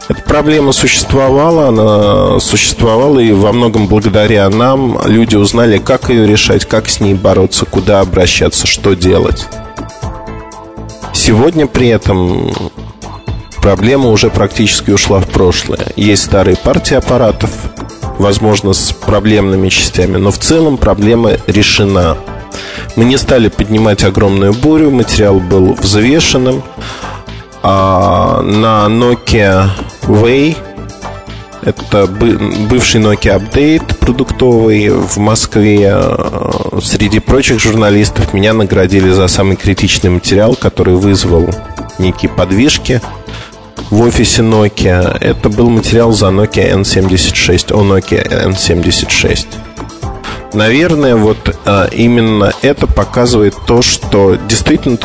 Эта 0.07 0.21
проблема 0.23 0.71
существовала, 0.71 1.67
она 1.67 2.39
существовала, 2.39 3.19
и 3.19 3.31
во 3.31 3.51
многом 3.51 3.87
благодаря 3.87 4.49
нам 4.49 4.99
люди 5.05 5.35
узнали, 5.35 5.77
как 5.77 6.09
ее 6.09 6.25
решать, 6.25 6.65
как 6.65 6.89
с 6.89 6.99
ней 6.99 7.13
бороться, 7.13 7.65
куда 7.65 7.99
обращаться, 7.99 8.65
что 8.65 8.95
делать. 8.95 9.45
Сегодня 11.13 11.67
при 11.67 11.89
этом 11.89 12.51
проблема 13.61 14.09
уже 14.09 14.31
практически 14.31 14.89
ушла 14.89 15.19
в 15.19 15.27
прошлое. 15.27 15.85
Есть 15.95 16.23
старые 16.23 16.57
партии 16.57 16.95
аппаратов, 16.95 17.51
возможно, 18.19 18.73
с 18.73 18.91
проблемными 18.91 19.69
частями, 19.69 20.17
но 20.17 20.29
в 20.29 20.37
целом 20.37 20.77
проблема 20.77 21.31
решена. 21.47 22.17
Мы 22.95 23.05
не 23.05 23.17
стали 23.17 23.47
поднимать 23.47 24.03
огромную 24.03 24.53
бурю, 24.53 24.91
материал 24.91 25.39
был 25.39 25.73
взвешенным. 25.73 26.61
А 27.61 28.41
на 28.41 28.87
Nokia 28.87 29.69
Way 30.03 30.55
это 31.61 32.07
бывший 32.07 33.01
Nokia 33.01 33.37
Update 33.37 33.97
продуктовый 33.97 34.89
в 34.89 35.17
Москве. 35.17 35.91
Э, 35.93 36.79
среди 36.81 37.19
прочих 37.19 37.59
журналистов 37.59 38.33
меня 38.33 38.53
наградили 38.53 39.11
за 39.11 39.27
самый 39.27 39.57
критичный 39.57 40.09
материал, 40.09 40.55
который 40.55 40.95
вызвал 40.95 41.49
некие 41.97 42.31
подвижки 42.31 43.01
в 43.89 44.01
офисе 44.01 44.41
Nokia. 44.41 45.17
Это 45.19 45.49
был 45.49 45.69
материал 45.69 46.11
за 46.11 46.27
Nokia 46.27 46.73
N76, 46.81 47.73
о 47.73 47.83
Nokia 47.83 48.23
N76. 48.51 49.47
Наверное, 50.53 51.15
вот 51.15 51.55
а, 51.65 51.87
именно 51.91 52.51
это 52.61 52.87
показывает 52.87 53.55
то, 53.67 53.81
что 53.81 54.35
действительно 54.47 54.97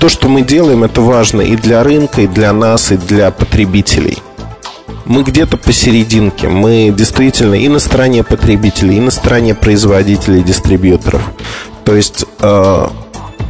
то, 0.00 0.08
что 0.08 0.28
мы 0.28 0.42
делаем, 0.42 0.82
это 0.82 1.02
важно 1.02 1.42
и 1.42 1.56
для 1.56 1.82
рынка, 1.82 2.22
и 2.22 2.26
для 2.26 2.52
нас, 2.52 2.90
и 2.90 2.96
для 2.96 3.30
потребителей. 3.30 4.18
Мы 5.04 5.22
где-то 5.22 5.56
посерединке. 5.56 6.48
Мы 6.48 6.92
действительно 6.96 7.54
и 7.54 7.68
на 7.68 7.78
стороне 7.80 8.22
потребителей, 8.22 8.96
и 8.96 9.00
на 9.00 9.10
стороне 9.10 9.54
производителей, 9.54 10.42
дистрибьюторов. 10.42 11.22
То 11.84 11.96
есть, 11.96 12.24
э, 12.38 12.86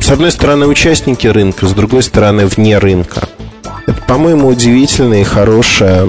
с 0.00 0.10
одной 0.10 0.32
стороны, 0.32 0.66
участники 0.66 1.26
рынка, 1.26 1.66
с 1.66 1.72
другой 1.72 2.02
стороны, 2.02 2.46
вне 2.46 2.78
рынка. 2.78 3.28
Это, 3.90 4.02
по-моему, 4.02 4.46
удивительная 4.46 5.22
и 5.22 5.24
хорошая 5.24 6.06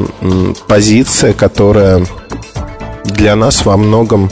позиция, 0.67 1.33
которая 1.33 2.05
для 3.05 3.35
нас 3.35 3.65
во 3.65 3.75
многом 3.75 4.29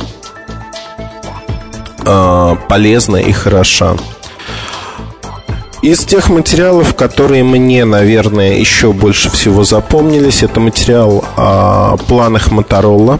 э, 2.05 2.55
полезна 2.67 3.15
и 3.17 3.31
хороша. 3.31 3.95
Из 5.81 6.05
тех 6.05 6.29
материалов, 6.29 6.93
которые 6.93 7.43
мне, 7.43 7.85
наверное, 7.85 8.59
еще 8.59 8.93
больше 8.93 9.31
всего 9.31 9.63
запомнились, 9.63 10.43
это 10.43 10.59
материал 10.59 11.25
о 11.35 11.97
планах 12.07 12.49
Motorola. 12.49 13.19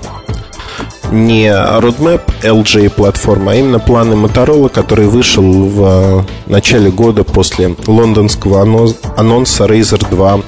Не 1.12 1.48
roadmap 1.48 2.22
LG 2.44 2.92
платформа, 2.92 3.54
а 3.54 3.56
именно 3.56 3.80
планы 3.80 4.13
Motorola, 4.13 4.70
который 4.70 5.08
вышел 5.08 5.44
в 5.44 6.25
начале 6.46 6.92
года 6.92 7.24
после 7.24 7.75
лондонского 7.88 8.62
анонса 8.62 9.66
Razer 9.66 10.08
2 10.10 10.42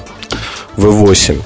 V8. 0.76 1.42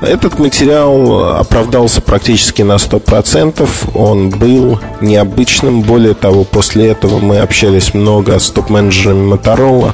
Этот 0.00 0.38
материал 0.38 1.36
оправдался 1.36 2.00
практически 2.00 2.62
на 2.62 2.76
100%. 2.76 3.68
Он 3.94 4.30
был 4.30 4.80
необычным. 5.00 5.82
Более 5.82 6.14
того, 6.14 6.44
после 6.44 6.88
этого 6.88 7.18
мы 7.18 7.38
общались 7.38 7.94
много 7.94 8.38
с 8.38 8.50
топ-менеджерами 8.50 9.34
Motorola 9.34 9.92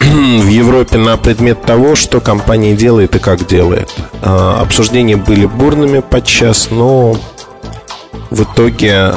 в 0.00 0.48
Европе 0.48 0.98
на 0.98 1.16
предмет 1.16 1.62
того, 1.62 1.94
что 1.94 2.20
компания 2.20 2.74
делает 2.74 3.16
и 3.16 3.18
как 3.18 3.46
делает. 3.46 3.92
А, 4.22 4.60
обсуждения 4.60 5.16
были 5.16 5.46
бурными 5.46 6.00
подчас, 6.00 6.68
но 6.70 7.16
в 8.34 8.42
итоге 8.42 9.14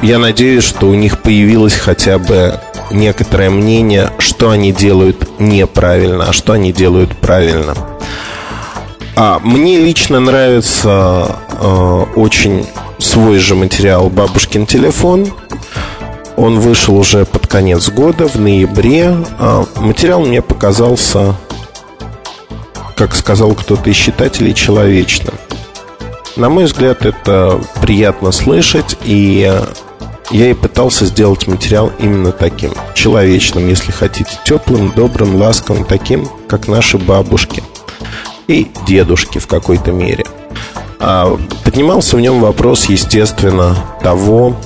я 0.00 0.18
надеюсь, 0.18 0.64
что 0.64 0.86
у 0.86 0.94
них 0.94 1.20
появилось 1.20 1.74
хотя 1.74 2.18
бы 2.18 2.60
некоторое 2.90 3.50
мнение, 3.50 4.10
что 4.18 4.50
они 4.50 4.72
делают 4.72 5.40
неправильно, 5.40 6.26
а 6.28 6.32
что 6.32 6.52
они 6.52 6.72
делают 6.72 7.16
правильно. 7.16 7.74
А 9.16 9.40
мне 9.40 9.78
лично 9.78 10.20
нравится 10.20 11.36
э, 11.60 12.04
очень 12.14 12.64
свой 12.98 13.38
же 13.38 13.54
материал 13.54 14.08
«Бабушкин 14.08 14.66
телефон». 14.66 15.28
Он 16.36 16.58
вышел 16.60 16.96
уже 16.96 17.26
под 17.26 17.46
конец 17.46 17.90
года, 17.90 18.28
в 18.28 18.36
ноябре. 18.36 19.14
А 19.38 19.66
материал 19.76 20.20
мне 20.20 20.40
показался, 20.40 21.34
как 22.96 23.14
сказал 23.14 23.52
кто-то 23.54 23.90
из 23.90 23.96
читателей, 23.96 24.54
человечным. 24.54 25.34
На 26.36 26.48
мой 26.48 26.64
взгляд, 26.64 27.04
это 27.04 27.60
приятно 27.82 28.30
слышать, 28.32 28.96
и 29.04 29.50
я 30.30 30.50
и 30.50 30.54
пытался 30.54 31.06
сделать 31.06 31.46
материал 31.48 31.90
именно 31.98 32.32
таким, 32.32 32.72
человечным, 32.94 33.68
если 33.68 33.90
хотите, 33.90 34.30
теплым, 34.44 34.92
добрым, 34.94 35.34
ласковым, 35.36 35.84
таким, 35.84 36.28
как 36.48 36.68
наши 36.68 36.98
бабушки 36.98 37.62
и 38.46 38.70
дедушки 38.86 39.38
в 39.38 39.46
какой-то 39.46 39.90
мере. 39.92 40.24
А 41.00 41.36
поднимался 41.64 42.16
в 42.16 42.20
нем 42.20 42.40
вопрос, 42.40 42.86
естественно, 42.86 43.76
того, 44.02 44.56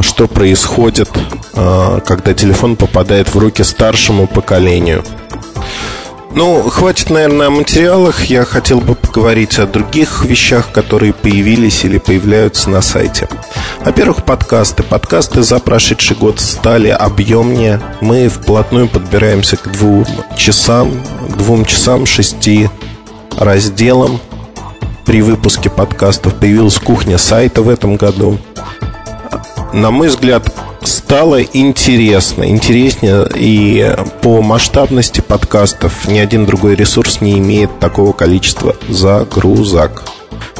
что 0.00 0.26
происходит, 0.26 1.10
а, 1.54 2.00
когда 2.00 2.34
телефон 2.34 2.76
попадает 2.76 3.32
в 3.32 3.38
руки 3.38 3.62
старшему 3.62 4.26
поколению– 4.26 5.04
ну, 6.32 6.62
хватит, 6.70 7.10
наверное, 7.10 7.48
о 7.48 7.50
материалах. 7.50 8.24
Я 8.26 8.44
хотел 8.44 8.80
бы 8.80 8.94
поговорить 8.94 9.58
о 9.58 9.66
других 9.66 10.24
вещах, 10.24 10.70
которые 10.72 11.12
появились 11.12 11.84
или 11.84 11.98
появляются 11.98 12.70
на 12.70 12.80
сайте. 12.82 13.28
Во-первых, 13.84 14.24
подкасты. 14.24 14.82
Подкасты 14.82 15.42
за 15.42 15.58
прошедший 15.58 16.16
год 16.16 16.38
стали 16.38 16.88
объемнее. 16.88 17.80
Мы 18.00 18.28
вплотную 18.28 18.88
подбираемся 18.88 19.56
к 19.56 19.70
двум 19.72 20.06
часам, 20.36 20.92
двум 21.36 21.64
часам 21.64 22.06
шести 22.06 22.68
разделам. 23.36 24.20
При 25.04 25.22
выпуске 25.22 25.68
подкастов 25.68 26.36
появилась 26.36 26.78
кухня 26.78 27.18
сайта 27.18 27.62
в 27.62 27.68
этом 27.68 27.96
году. 27.96 28.38
На 29.72 29.90
мой 29.90 30.08
взгляд, 30.08 30.52
стало 30.82 31.42
интересно, 31.42 32.48
интереснее 32.48 33.28
и 33.36 33.94
по 34.22 34.42
масштабности 34.42 35.20
подкастов 35.20 36.08
ни 36.08 36.18
один 36.18 36.46
другой 36.46 36.74
ресурс 36.74 37.20
не 37.20 37.38
имеет 37.38 37.78
такого 37.78 38.12
количества 38.12 38.74
загрузок. 38.88 40.04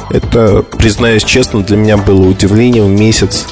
Это, 0.09 0.63
признаюсь 0.63 1.23
честно, 1.23 1.61
для 1.61 1.77
меня 1.77 1.97
было 1.97 2.27
удивлением 2.27 2.95
месяц 2.95 3.45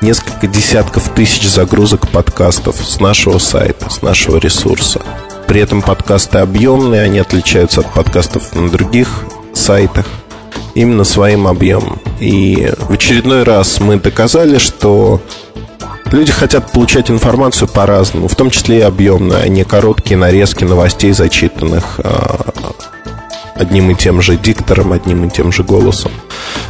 несколько 0.00 0.46
десятков 0.46 1.08
тысяч 1.14 1.48
загрузок 1.48 2.08
подкастов 2.08 2.76
с 2.76 3.00
нашего 3.00 3.38
сайта, 3.38 3.90
с 3.90 4.02
нашего 4.02 4.38
ресурса. 4.38 5.00
При 5.46 5.60
этом 5.60 5.82
подкасты 5.82 6.38
объемные, 6.38 7.02
они 7.02 7.18
отличаются 7.18 7.80
от 7.80 7.92
подкастов 7.92 8.54
на 8.54 8.68
других 8.68 9.24
сайтах 9.54 10.06
именно 10.74 11.04
своим 11.04 11.46
объемом. 11.46 12.00
И 12.20 12.70
в 12.78 12.92
очередной 12.92 13.42
раз 13.42 13.80
мы 13.80 13.98
доказали, 13.98 14.58
что 14.58 15.20
Люди 16.14 16.30
хотят 16.30 16.70
получать 16.70 17.10
информацию 17.10 17.66
по-разному, 17.66 18.28
в 18.28 18.36
том 18.36 18.48
числе 18.50 18.78
и 18.78 18.82
объемную, 18.82 19.42
а 19.42 19.48
не 19.48 19.64
короткие 19.64 20.16
нарезки 20.16 20.62
новостей, 20.62 21.10
зачитанных 21.10 21.98
а, 21.98 22.52
одним 23.56 23.90
и 23.90 23.94
тем 23.96 24.20
же 24.22 24.36
диктором, 24.36 24.92
одним 24.92 25.24
и 25.24 25.30
тем 25.30 25.50
же 25.50 25.64
голосом. 25.64 26.12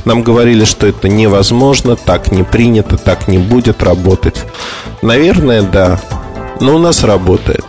Нам 0.04 0.22
говорили, 0.22 0.64
что 0.64 0.86
это 0.86 1.08
невозможно, 1.08 1.96
так 1.96 2.30
не 2.32 2.42
принято, 2.42 2.96
так 2.96 3.28
не 3.28 3.38
будет 3.38 3.82
работать. 3.82 4.44
Наверное, 5.02 5.62
да, 5.62 6.00
но 6.60 6.76
у 6.76 6.78
нас 6.78 7.02
работает. 7.04 7.64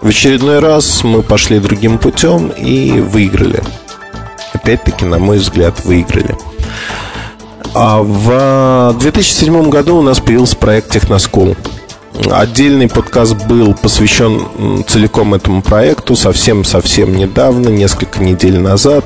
В 0.00 0.08
очередной 0.08 0.58
раз 0.58 1.04
мы 1.04 1.22
пошли 1.22 1.60
другим 1.60 1.98
путем 1.98 2.48
и 2.48 3.00
выиграли. 3.00 3.62
Опять-таки, 4.52 5.04
на 5.04 5.18
мой 5.18 5.38
взгляд, 5.38 5.84
выиграли. 5.84 6.36
А 7.74 8.02
в 8.02 8.98
2007 8.98 9.70
году 9.70 9.96
у 9.96 10.02
нас 10.02 10.20
появился 10.20 10.56
проект 10.56 10.90
Техноскул. 10.90 11.56
Отдельный 12.30 12.88
подкаст 12.88 13.34
был 13.46 13.74
посвящен 13.74 14.84
целиком 14.86 15.32
этому 15.34 15.62
проекту 15.62 16.14
совсем-совсем 16.14 17.16
недавно, 17.16 17.68
несколько 17.70 18.22
недель 18.22 18.58
назад. 18.58 19.04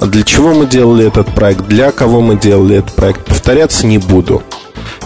Для 0.00 0.22
чего 0.22 0.54
мы 0.54 0.66
делали 0.66 1.06
этот 1.06 1.34
проект, 1.34 1.66
для 1.66 1.92
кого 1.92 2.22
мы 2.22 2.36
делали 2.38 2.78
этот 2.78 2.94
проект, 2.94 3.24
повторяться 3.26 3.86
не 3.86 3.98
буду. 3.98 4.42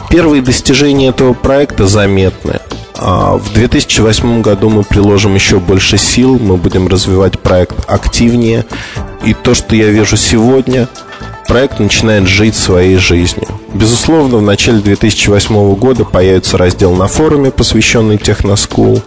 Первые 0.08 0.40
достижения 0.40 1.08
этого 1.08 1.34
проекта 1.34 1.86
заметны. 1.86 2.60
А 2.98 3.36
в 3.36 3.52
2008 3.52 4.42
году 4.42 4.70
мы 4.70 4.82
приложим 4.82 5.34
еще 5.34 5.60
больше 5.60 5.98
сил, 5.98 6.38
мы 6.38 6.56
будем 6.56 6.88
развивать 6.88 7.38
проект 7.38 7.88
активнее. 7.88 8.64
И 9.24 9.34
то, 9.34 9.54
что 9.54 9.74
я 9.76 9.86
вижу 9.86 10.16
сегодня– 10.16 10.88
проект 11.48 11.80
начинает 11.80 12.28
жить 12.28 12.54
своей 12.54 12.96
жизнью. 12.96 13.48
Безусловно, 13.74 14.36
в 14.36 14.42
начале 14.42 14.78
2008 14.80 15.74
года 15.74 16.04
появится 16.04 16.58
раздел 16.58 16.94
на 16.94 17.08
форуме, 17.08 17.50
посвященный 17.50 18.18
Техноскул. 18.18 19.02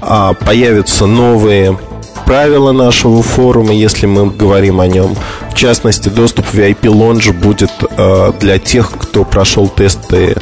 А 0.00 0.32
появятся 0.32 1.06
новые 1.06 1.78
правила 2.24 2.72
нашего 2.72 3.22
форума, 3.22 3.72
если 3.72 4.06
мы 4.06 4.30
говорим 4.30 4.80
о 4.80 4.86
нем. 4.86 5.14
В 5.50 5.54
частности, 5.54 6.08
доступ 6.08 6.46
в 6.46 6.54
VIP 6.54 6.82
Lounge 6.82 7.32
будет 7.32 7.70
э, 7.80 8.32
для 8.40 8.58
тех, 8.58 8.90
кто 8.90 9.24
прошел 9.24 9.68
тесты 9.68 10.36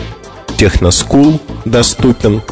Техноскул 0.56 1.40
доступен. 1.64 2.42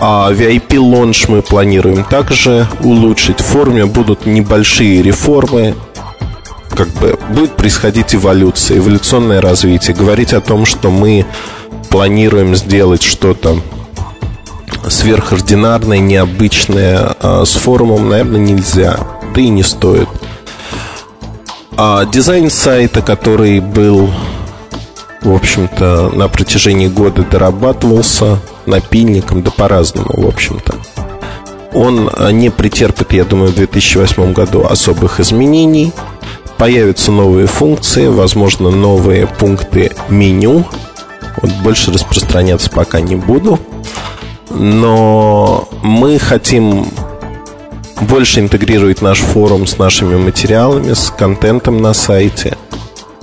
А 0.00 0.30
VIP 0.32 0.68
Launch 0.76 1.26
мы 1.28 1.42
планируем 1.42 2.04
также 2.04 2.68
улучшить. 2.82 3.40
В 3.40 3.44
форуме 3.44 3.84
будут 3.86 4.26
небольшие 4.26 5.02
реформы. 5.02 5.74
Как 6.70 6.88
бы 7.00 7.18
будет 7.30 7.56
происходить 7.56 8.14
эволюция, 8.14 8.78
эволюционное 8.78 9.40
развитие. 9.40 9.96
Говорить 9.96 10.32
о 10.32 10.40
том, 10.40 10.66
что 10.66 10.90
мы 10.90 11.26
планируем 11.90 12.54
сделать 12.54 13.02
что-то 13.02 13.58
сверхординарное, 14.88 15.98
необычное 15.98 17.16
а 17.20 17.44
с 17.44 17.54
форумом, 17.54 18.08
наверное, 18.08 18.40
нельзя. 18.40 19.00
Да 19.34 19.40
и 19.40 19.48
не 19.48 19.62
стоит. 19.62 20.08
А 21.76 22.04
дизайн 22.04 22.50
сайта, 22.50 23.02
который 23.02 23.60
был, 23.60 24.10
в 25.22 25.34
общем-то, 25.34 26.10
на 26.14 26.28
протяжении 26.28 26.88
года 26.88 27.24
дорабатывался 27.24 28.38
напильником, 28.66 29.42
да 29.42 29.50
по-разному, 29.50 30.10
в 30.12 30.26
общем-то. 30.26 30.74
Он 31.72 32.10
не 32.32 32.50
претерпит, 32.50 33.12
я 33.12 33.24
думаю, 33.24 33.52
в 33.52 33.54
2008 33.54 34.32
году 34.32 34.64
особых 34.64 35.20
изменений. 35.20 35.92
Появятся 36.56 37.12
новые 37.12 37.46
функции, 37.46 38.08
возможно, 38.08 38.70
новые 38.70 39.26
пункты 39.26 39.92
меню. 40.08 40.64
Вот 41.40 41.52
больше 41.62 41.92
распространяться 41.92 42.70
пока 42.70 43.00
не 43.00 43.16
буду. 43.16 43.60
Но 44.50 45.68
мы 45.82 46.18
хотим 46.18 46.86
больше 48.00 48.40
интегрировать 48.40 49.02
наш 49.02 49.20
форум 49.20 49.66
с 49.66 49.78
нашими 49.78 50.16
материалами, 50.16 50.94
с 50.94 51.12
контентом 51.16 51.82
на 51.82 51.92
сайте. 51.92 52.56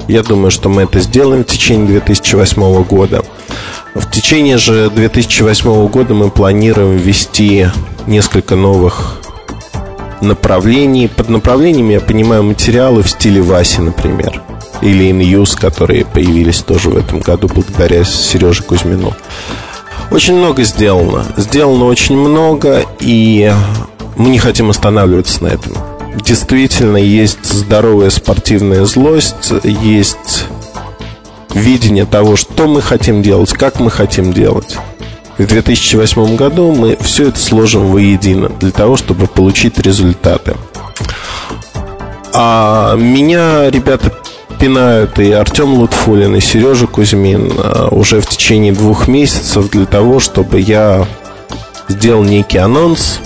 Я 0.07 0.21
думаю, 0.21 0.51
что 0.51 0.69
мы 0.69 0.83
это 0.83 0.99
сделаем 0.99 1.43
в 1.43 1.47
течение 1.47 1.87
2008 1.87 2.83
года. 2.83 3.23
В 3.95 4.09
течение 4.11 4.57
же 4.57 4.89
2008 4.89 5.87
года 5.87 6.13
мы 6.13 6.29
планируем 6.29 6.97
ввести 6.97 7.67
несколько 8.05 8.55
новых 8.55 9.21
направлений. 10.21 11.07
Под 11.07 11.29
направлениями 11.29 11.93
я 11.93 12.01
понимаю 12.01 12.43
материалы 12.43 13.01
в 13.01 13.09
стиле 13.09 13.41
Васи, 13.41 13.81
например. 13.81 14.41
Или 14.81 15.09
InUse, 15.09 15.57
которые 15.59 16.05
появились 16.05 16.61
тоже 16.61 16.89
в 16.89 16.97
этом 16.97 17.19
году 17.19 17.47
благодаря 17.47 18.03
Сереже 18.03 18.61
Кузьмину. 18.61 19.13
Очень 20.11 20.35
много 20.35 20.63
сделано. 20.63 21.25
Сделано 21.35 21.85
очень 21.85 22.17
много, 22.17 22.83
и 22.99 23.51
мы 24.17 24.29
не 24.29 24.37
хотим 24.37 24.69
останавливаться 24.69 25.43
на 25.43 25.47
этом. 25.47 25.73
Действительно, 26.15 26.97
есть 26.97 27.45
здоровая 27.45 28.09
спортивная 28.09 28.85
злость, 28.85 29.51
есть 29.63 30.45
видение 31.53 32.05
того, 32.05 32.35
что 32.35 32.67
мы 32.67 32.81
хотим 32.81 33.21
делать, 33.21 33.51
как 33.53 33.79
мы 33.79 33.91
хотим 33.91 34.33
делать. 34.33 34.77
В 35.37 35.45
2008 35.45 36.35
году 36.35 36.71
мы 36.71 36.97
все 37.01 37.27
это 37.27 37.39
сложим 37.39 37.87
воедино 37.87 38.49
для 38.49 38.71
того, 38.71 38.95
чтобы 38.95 39.27
получить 39.27 39.77
результаты. 39.79 40.55
А 42.33 42.95
меня 42.95 43.69
ребята 43.69 44.13
пинают 44.59 45.19
и 45.19 45.31
Артем 45.31 45.73
Лутфулин, 45.73 46.35
и 46.35 46.39
Сережа 46.39 46.87
Кузьмин 46.87 47.51
а, 47.57 47.89
уже 47.91 48.21
в 48.21 48.27
течение 48.27 48.71
двух 48.71 49.07
месяцев 49.07 49.69
для 49.69 49.85
того, 49.85 50.19
чтобы 50.19 50.59
я 50.59 51.05
сделал 51.89 52.23
некий 52.23 52.57
анонс 52.57 53.19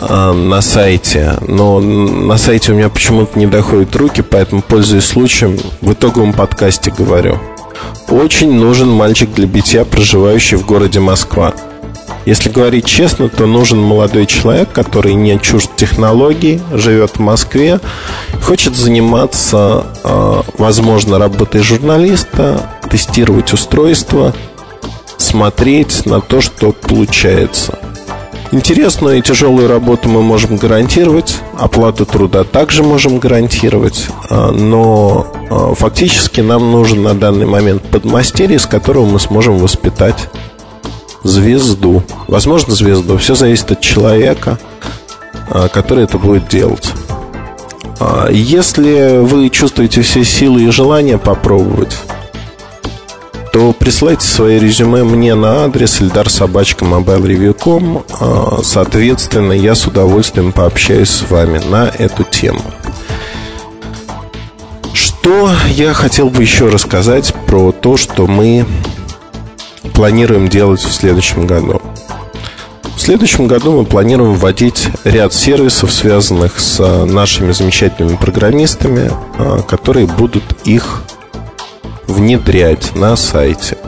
а, 0.00 0.32
на 0.32 0.60
сайте, 0.60 1.34
но 1.46 1.80
на 1.80 2.38
сайте 2.38 2.72
у 2.72 2.74
меня 2.74 2.88
почему-то 2.88 3.38
не 3.38 3.46
доходят 3.46 3.94
руки, 3.96 4.22
поэтому, 4.22 4.62
пользуясь 4.62 5.04
случаем, 5.04 5.58
в 5.80 5.92
итоговом 5.92 6.32
подкасте 6.32 6.90
говорю. 6.90 7.38
Очень 8.08 8.52
нужен 8.52 8.88
мальчик 8.88 9.32
для 9.34 9.46
битья, 9.46 9.84
проживающий 9.84 10.56
в 10.56 10.64
городе 10.64 11.00
Москва. 11.00 11.52
Если 12.26 12.48
говорить 12.48 12.84
честно, 12.84 13.28
то 13.28 13.46
нужен 13.46 13.78
молодой 13.80 14.26
человек, 14.26 14.70
который 14.72 15.14
не 15.14 15.38
чужд 15.40 15.70
технологий, 15.76 16.60
живет 16.72 17.16
в 17.16 17.20
Москве, 17.20 17.80
хочет 18.42 18.76
заниматься, 18.76 19.86
а, 20.04 20.42
возможно, 20.58 21.18
работой 21.18 21.62
журналиста, 21.62 22.70
тестировать 22.90 23.52
устройства, 23.52 24.34
смотреть 25.16 26.06
на 26.06 26.20
то, 26.20 26.40
что 26.40 26.72
получается. 26.72 27.78
Интересную 28.50 29.18
и 29.18 29.22
тяжелую 29.22 29.68
работу 29.68 30.08
мы 30.08 30.22
можем 30.22 30.56
гарантировать, 30.56 31.36
оплату 31.58 32.06
труда 32.06 32.44
также 32.44 32.82
можем 32.82 33.18
гарантировать, 33.18 34.06
а, 34.30 34.50
но 34.52 35.26
а, 35.50 35.74
фактически 35.74 36.40
нам 36.40 36.72
нужен 36.72 37.02
на 37.02 37.14
данный 37.14 37.44
момент 37.44 37.82
подмастерье, 37.82 38.58
с 38.58 38.64
которого 38.64 39.04
мы 39.04 39.20
сможем 39.20 39.58
воспитать 39.58 40.30
звезду. 41.22 42.02
Возможно, 42.26 42.74
звезду. 42.74 43.18
Все 43.18 43.34
зависит 43.34 43.70
от 43.70 43.82
человека, 43.82 44.58
а, 45.50 45.68
который 45.68 46.04
это 46.04 46.18
будет 46.18 46.48
делать. 46.48 46.90
Если 48.30 49.18
вы 49.18 49.50
чувствуете 49.50 50.02
все 50.02 50.24
силы 50.24 50.62
и 50.62 50.70
желание 50.70 51.18
попробовать, 51.18 51.98
присылайте 53.88 54.26
свои 54.26 54.58
резюме 54.58 55.02
мне 55.02 55.34
на 55.34 55.64
адрес 55.64 56.02
eldarsobachka.mobilereview.com 56.02 58.04
а, 58.20 58.60
Соответственно, 58.62 59.52
я 59.52 59.74
с 59.74 59.86
удовольствием 59.86 60.52
пообщаюсь 60.52 61.08
с 61.08 61.30
вами 61.30 61.56
на 61.56 61.88
эту 61.88 62.22
тему. 62.22 62.60
Что 64.92 65.50
я 65.70 65.94
хотел 65.94 66.28
бы 66.28 66.42
еще 66.42 66.68
рассказать 66.68 67.32
про 67.46 67.72
то, 67.72 67.96
что 67.96 68.26
мы 68.26 68.66
планируем 69.94 70.48
делать 70.48 70.82
в 70.82 70.92
следующем 70.92 71.46
году? 71.46 71.80
В 72.94 73.00
следующем 73.00 73.46
году 73.46 73.72
мы 73.72 73.86
планируем 73.86 74.34
вводить 74.34 74.88
ряд 75.04 75.32
сервисов, 75.32 75.94
связанных 75.94 76.60
с 76.60 76.78
а, 76.78 77.06
нашими 77.06 77.52
замечательными 77.52 78.16
программистами, 78.16 79.10
а, 79.38 79.62
которые 79.62 80.06
будут 80.06 80.44
их 80.66 81.04
внедрять 82.18 82.94
на 82.94 83.16
сайте. 83.16 83.78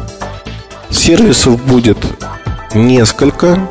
Сервисов 0.90 1.62
будет 1.64 1.98
несколько. 2.74 3.68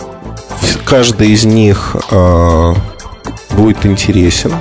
Каждый 0.86 1.32
из 1.32 1.46
них 1.46 1.96
э, 2.12 2.74
будет 3.52 3.86
интересен. 3.86 4.54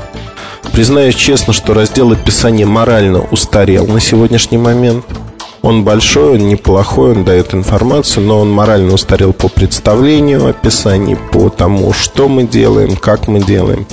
Признаюсь 0.72 1.14
честно, 1.14 1.52
что 1.52 1.74
раздел 1.74 2.12
описания 2.12 2.66
морально 2.66 3.20
устарел 3.20 3.87
на 3.87 4.00
сегодняшний 4.00 4.58
момент– 4.58 5.04
он 5.62 5.84
большой, 5.84 6.38
он 6.38 6.48
неплохой, 6.48 7.12
он 7.12 7.24
дает 7.24 7.52
информацию, 7.52 8.24
но 8.24 8.40
он 8.40 8.50
морально 8.50 8.94
устарел 8.94 9.32
по 9.32 9.48
представлению, 9.48 10.46
описанию, 10.46 11.18
по 11.32 11.50
тому, 11.50 11.92
что 11.92 12.28
мы 12.28 12.44
делаем, 12.44 12.96
как 12.96 13.26
мы 13.28 13.40
делаем. 13.40 13.87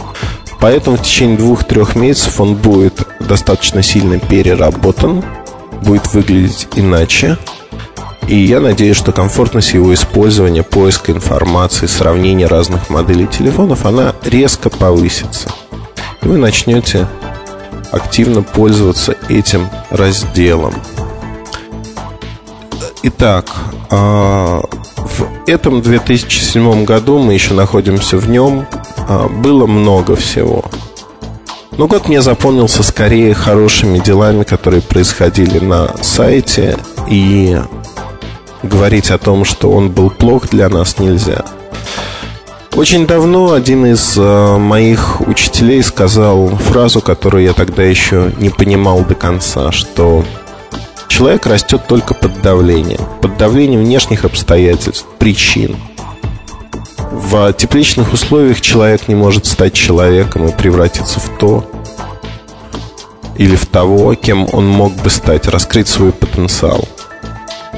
Поэтому 0.60 0.98
в 0.98 1.02
течение 1.02 1.38
двух-трех 1.38 1.96
месяцев 1.96 2.40
он 2.40 2.56
будет 2.56 3.08
достаточно 3.20 3.82
сильно 3.82 4.20
переработан, 4.20 5.24
будет 5.82 6.14
выглядеть 6.14 6.68
иначе. 6.76 7.38
И 8.28 8.36
я 8.36 8.60
надеюсь, 8.60 8.98
что 8.98 9.12
комфортность 9.12 9.74
его 9.74 9.94
использования, 9.94 10.64
поиска 10.64 11.12
информации, 11.12 11.86
сравнения 11.86 12.48
разных 12.48 12.90
моделей 12.90 13.28
телефонов, 13.28 13.86
она 13.86 14.16
резко 14.24 14.70
повысится. 14.70 15.50
И 16.24 16.28
вы 16.28 16.38
начнете 16.38 17.08
активно 17.92 18.42
пользоваться 18.42 19.16
этим 19.30 19.70
разделом. 19.92 20.74
Итак, 23.04 23.54
а, 23.92 24.62
в 24.98 25.28
этом 25.46 25.82
2007 25.82 26.86
году 26.86 27.20
мы 27.20 27.34
еще 27.36 27.54
находимся 27.54 28.18
в 28.18 28.28
нем. 28.28 28.66
А, 29.08 29.28
было 29.28 29.68
много 29.68 30.16
всего. 30.16 30.66
Но 31.78 31.88
год 31.88 32.08
мне 32.08 32.22
запомнился 32.22 32.84
скорее 32.84 33.34
хорошими 33.34 34.00
делами, 34.00 34.44
которые 34.44 34.82
происходили 34.82 35.60
на 35.60 35.96
сайте. 36.02 36.78
И 37.10 37.60
говорить 38.64 39.12
о 39.12 39.18
том, 39.18 39.46
что 39.46 39.72
он 39.72 39.90
был 39.90 40.10
плох 40.10 40.50
для 40.50 40.70
нас 40.70 40.98
нельзя. 41.00 41.46
Очень 42.76 43.08
давно 43.08 43.54
один 43.54 43.86
из 43.86 44.16
а, 44.18 44.58
моих 44.58 45.22
учителей 45.22 45.82
сказал 45.82 46.48
фразу, 46.50 47.00
которую 47.00 47.44
я 47.44 47.54
тогда 47.54 47.84
еще 47.84 48.34
не 48.38 48.50
понимал 48.50 49.06
до 49.06 49.16
конца, 49.16 49.72
что 49.72 50.26
Человек 51.08 51.46
растет 51.46 51.88
только 51.88 52.14
под 52.14 52.42
давлением. 52.42 53.00
Под 53.22 53.38
давлением 53.38 53.86
внешних 53.86 54.26
обстоятельств, 54.26 55.06
причин. 55.18 55.78
В 57.12 57.54
тепличных 57.54 58.14
условиях 58.14 58.62
человек 58.62 59.08
не 59.08 59.16
может 59.16 59.46
стать 59.46 59.74
человеком 59.74 60.48
и 60.48 60.52
превратиться 60.52 61.20
в 61.20 61.38
то 61.38 61.70
или 63.38 63.56
в 63.56 63.66
того, 63.66 64.16
кем 64.16 64.48
он 64.54 64.68
мог 64.68 64.94
бы 64.94 65.10
стать, 65.10 65.48
раскрыть 65.48 65.88
свой 65.88 66.12
потенциал. 66.12 66.88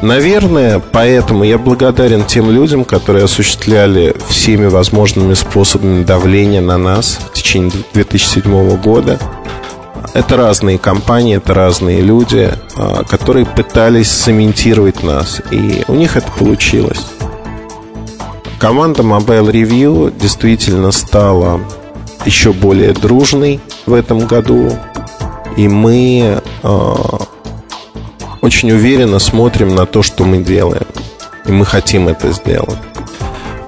Наверное, 0.01 0.79
поэтому 0.79 1.43
я 1.43 1.57
благодарен 1.57 2.23
тем 2.23 2.51
людям, 2.51 2.85
которые 2.85 3.25
осуществляли 3.25 4.15
всеми 4.29 4.67
возможными 4.67 5.33
способами 5.33 6.03
давления 6.03 6.61
на 6.61 6.77
нас 6.77 7.19
в 7.31 7.33
течение 7.33 7.71
2007 7.93 8.77
года. 8.77 9.19
Это 10.13 10.37
разные 10.37 10.77
компании, 10.77 11.37
это 11.37 11.53
разные 11.53 12.01
люди, 12.01 12.51
а, 12.75 13.03
которые 13.03 13.45
пытались 13.45 14.09
цементировать 14.09 15.03
нас, 15.03 15.41
и 15.51 15.83
у 15.87 15.95
них 15.95 16.15
это 16.15 16.31
получилось. 16.31 17.05
Команда 18.59 19.03
Mobile 19.03 19.51
Review 19.51 20.13
действительно 20.19 20.91
стала 20.91 21.61
еще 22.25 22.53
более 22.53 22.93
дружной 22.93 23.59
в 23.85 23.93
этом 23.93 24.25
году, 24.25 24.71
и 25.55 25.67
мы 25.67 26.41
а, 26.63 27.21
очень 28.41 28.71
уверенно 28.71 29.19
смотрим 29.19 29.75
на 29.75 29.85
то, 29.85 30.01
что 30.01 30.23
мы 30.23 30.39
делаем. 30.39 30.87
И 31.45 31.51
мы 31.51 31.65
хотим 31.65 32.07
это 32.07 32.31
сделать. 32.31 32.79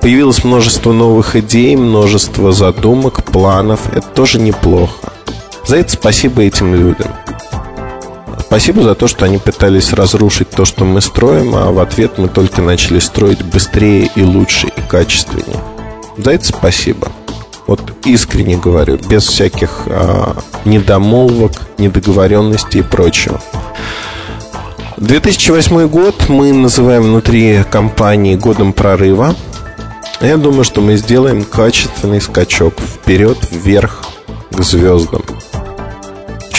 Появилось 0.01 0.43
множество 0.43 0.91
новых 0.91 1.35
идей, 1.35 1.75
множество 1.75 2.51
задумок, 2.51 3.23
планов. 3.23 3.93
Это 3.93 4.07
тоже 4.07 4.39
неплохо. 4.39 5.13
За 5.67 5.77
это 5.77 5.91
спасибо 5.91 6.41
этим 6.41 6.73
людям. 6.73 7.09
Спасибо 8.49 8.81
за 8.81 8.95
то, 8.95 9.07
что 9.07 9.25
они 9.25 9.37
пытались 9.37 9.93
разрушить 9.93 10.49
то, 10.49 10.65
что 10.65 10.83
мы 10.83 11.01
строим, 11.01 11.53
а 11.53 11.71
в 11.71 11.77
ответ 11.77 12.17
мы 12.17 12.29
только 12.29 12.63
начали 12.63 12.97
строить 12.97 13.43
быстрее 13.43 14.09
и 14.15 14.23
лучше 14.23 14.69
и 14.75 14.81
качественнее. 14.81 15.59
За 16.17 16.31
это 16.31 16.45
спасибо. 16.47 17.09
Вот 17.67 17.79
искренне 18.05 18.57
говорю, 18.57 18.97
без 19.07 19.27
всяких 19.27 19.83
а, 19.85 20.35
недомолвок, 20.65 21.51
недоговоренностей 21.77 22.79
и 22.79 22.81
прочего. 22.81 23.39
2008 24.97 25.87
год 25.87 26.15
мы 26.27 26.51
называем 26.51 27.03
внутри 27.03 27.63
компании 27.69 28.35
годом 28.35 28.73
прорыва. 28.73 29.35
Я 30.21 30.37
думаю, 30.37 30.63
что 30.63 30.81
мы 30.81 30.97
сделаем 30.97 31.43
качественный 31.43 32.19
скачок 32.19 32.73
вперед, 32.79 33.37
вверх, 33.51 34.05
к 34.49 34.63
звездам. 34.63 35.21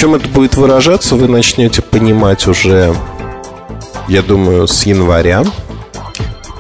Чем 0.01 0.15
это 0.15 0.27
будет 0.31 0.57
выражаться, 0.57 1.15
вы 1.15 1.29
начнете 1.29 1.83
понимать 1.83 2.47
уже, 2.47 2.97
я 4.09 4.23
думаю, 4.23 4.67
с 4.67 4.87
января. 4.87 5.45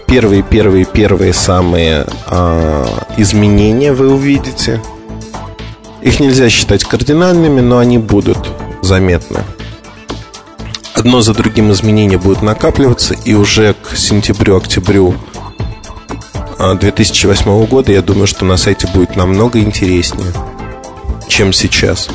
Первые, 0.07 0.42
первые, 0.42 0.85
первые 0.85 1.33
самые 1.33 2.07
а, 2.26 2.87
изменения 3.16 3.94
вы 3.94 4.12
увидите. 4.12 4.83
Их 6.03 6.20
нельзя 6.20 6.50
считать 6.50 6.85
кардинальными, 6.85 7.62
но 7.62 7.79
они 7.79 7.96
будут 7.96 8.37
заметны 8.83 9.40
одно 10.92 11.22
за 11.22 11.33
другим 11.33 11.72
изменения 11.72 12.18
будут 12.18 12.42
накапливаться, 12.42 13.14
и 13.24 13.33
уже 13.33 13.72
к 13.72 13.96
сентябрю-октябрю 13.96 15.14
2008 16.59 17.44
а, 17.46 17.66
года 17.66 17.90
я 17.90 18.03
думаю, 18.03 18.26
что 18.26 18.44
на 18.44 18.59
сайте 18.59 18.87
будет 18.88 19.16
намного 19.16 19.61
интереснее, 19.61 20.31
чем 21.26 21.55
сейчас. 21.55 22.11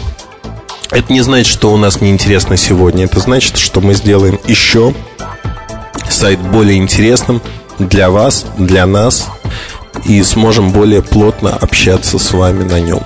Это 0.91 1.11
не 1.11 1.21
значит, 1.21 1.47
что 1.47 1.73
у 1.73 1.77
нас 1.77 2.01
неинтересно 2.01 2.57
сегодня. 2.57 3.05
Это 3.05 3.19
значит, 3.19 3.57
что 3.57 3.81
мы 3.81 3.93
сделаем 3.93 4.39
еще 4.47 4.93
сайт 6.09 6.39
более 6.39 6.77
интересным 6.77 7.41
для 7.79 8.09
вас, 8.09 8.45
для 8.57 8.85
нас, 8.85 9.27
и 10.05 10.21
сможем 10.23 10.71
более 10.71 11.01
плотно 11.01 11.51
общаться 11.55 12.19
с 12.19 12.31
вами 12.31 12.63
на 12.63 12.79
нем. 12.79 13.01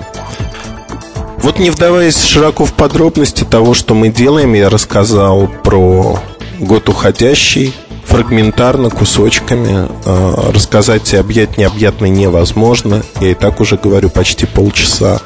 Вот 1.38 1.58
не 1.58 1.70
вдаваясь 1.70 2.22
широко 2.22 2.66
в 2.66 2.74
подробности 2.74 3.44
того, 3.44 3.72
что 3.74 3.94
мы 3.94 4.10
делаем, 4.10 4.52
я 4.52 4.68
рассказал 4.68 5.48
про 5.48 6.20
год 6.58 6.88
уходящий, 6.88 7.74
фрагментарно, 8.04 8.90
кусочками. 8.90 9.88
Э, 10.04 10.50
рассказать 10.52 11.12
и 11.14 11.16
объять 11.16 11.56
необъятное 11.56 12.10
невозможно. 12.10 13.02
Я 13.20 13.30
и 13.30 13.34
так 13.34 13.60
уже 13.60 13.76
говорю 13.76 14.10
почти 14.10 14.46
полчаса. 14.46 15.20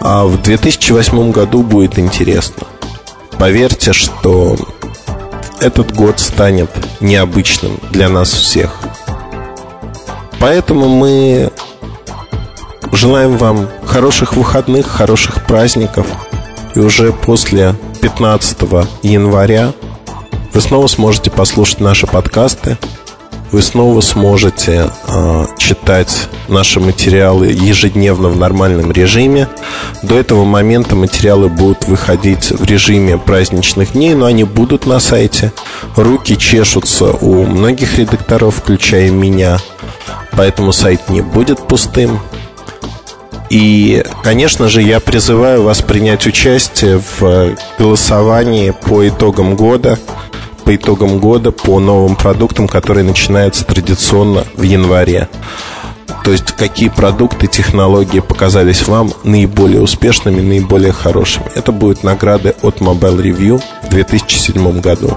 А 0.00 0.24
в 0.24 0.40
2008 0.40 1.30
году 1.30 1.62
будет 1.62 1.98
интересно. 1.98 2.66
Поверьте, 3.38 3.92
что 3.92 4.56
этот 5.60 5.94
год 5.94 6.20
станет 6.20 6.70
необычным 7.00 7.78
для 7.90 8.08
нас 8.08 8.30
всех. 8.30 8.78
Поэтому 10.38 10.88
мы 10.88 11.50
Желаем 12.92 13.38
вам 13.38 13.70
хороших 13.86 14.36
выходных, 14.36 14.86
хороших 14.86 15.46
праздников. 15.46 16.06
И 16.74 16.78
уже 16.78 17.10
после 17.10 17.74
15 18.02 18.58
января 19.02 19.72
вы 20.52 20.60
снова 20.60 20.86
сможете 20.88 21.30
послушать 21.30 21.80
наши 21.80 22.06
подкасты. 22.06 22.76
Вы 23.52 23.60
снова 23.60 24.00
сможете 24.00 24.90
э, 25.08 25.44
читать 25.58 26.28
наши 26.48 26.80
материалы 26.80 27.48
ежедневно 27.48 28.30
в 28.30 28.36
нормальном 28.38 28.90
режиме. 28.92 29.46
До 30.02 30.18
этого 30.18 30.44
момента 30.44 30.96
материалы 30.96 31.50
будут 31.50 31.86
выходить 31.86 32.50
в 32.50 32.64
режиме 32.64 33.18
праздничных 33.18 33.92
дней, 33.92 34.14
но 34.14 34.24
они 34.24 34.44
будут 34.44 34.86
на 34.86 35.00
сайте. 35.00 35.52
Руки 35.96 36.38
чешутся 36.38 37.12
у 37.12 37.44
многих 37.44 37.98
редакторов, 37.98 38.56
включая 38.56 39.10
меня. 39.10 39.58
Поэтому 40.30 40.72
сайт 40.72 41.10
не 41.10 41.20
будет 41.20 41.58
пустым. 41.58 42.20
И, 43.50 44.02
конечно 44.22 44.70
же, 44.70 44.80
я 44.80 44.98
призываю 44.98 45.62
вас 45.62 45.82
принять 45.82 46.26
участие 46.26 47.02
в 47.20 47.54
голосовании 47.78 48.70
по 48.70 49.06
итогам 49.06 49.56
года, 49.56 49.98
по 50.64 50.74
итогам 50.74 51.18
года, 51.18 51.52
по 51.52 51.80
новым 51.80 52.16
продуктам, 52.16 52.68
которые 52.68 53.04
начинаются 53.04 53.64
традиционно 53.64 54.44
в 54.56 54.62
январе. 54.62 55.28
То 56.24 56.30
есть, 56.30 56.52
какие 56.52 56.88
продукты, 56.88 57.48
технологии 57.48 58.20
показались 58.20 58.86
вам 58.86 59.12
наиболее 59.24 59.80
успешными, 59.80 60.40
наиболее 60.40 60.92
хорошими. 60.92 61.46
Это 61.54 61.72
будут 61.72 62.04
награды 62.04 62.54
от 62.62 62.78
Mobile 62.78 63.20
Review 63.20 63.62
в 63.82 63.88
2007 63.88 64.80
году. 64.80 65.16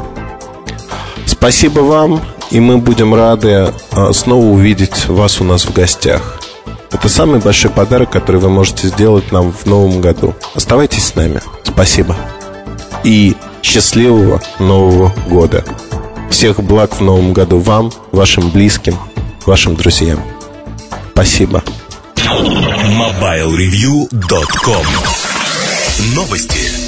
Спасибо 1.25 1.81
вам, 1.81 2.21
и 2.49 2.60
мы 2.60 2.77
будем 2.77 3.13
рады 3.13 3.71
а, 3.91 4.13
снова 4.13 4.45
увидеть 4.45 5.08
вас 5.08 5.41
у 5.41 5.43
нас 5.43 5.65
в 5.65 5.73
гостях. 5.73 6.39
Это 6.91 7.10
самый 7.10 7.39
большой 7.39 7.71
подарок, 7.71 8.10
который 8.10 8.39
вы 8.39 8.49
можете 8.49 8.88
сделать 8.88 9.31
нам 9.31 9.51
в 9.51 9.65
новом 9.65 10.01
году. 10.01 10.34
Оставайтесь 10.55 11.05
с 11.05 11.15
нами. 11.15 11.41
Спасибо. 11.63 12.15
И 13.03 13.36
счастливого 13.65 14.41
Нового 14.60 15.12
года. 15.28 15.65
Всех 16.30 16.62
благ 16.62 16.99
в 16.99 17.01
новом 17.01 17.34
году 17.34 17.58
вам, 17.58 17.91
вашим 18.12 18.51
близким, 18.51 18.95
вашим 19.45 19.75
друзьям. 19.75 20.19
Спасибо. 21.13 21.63
MobileReview.com 22.15 24.86
Новости. 26.15 26.85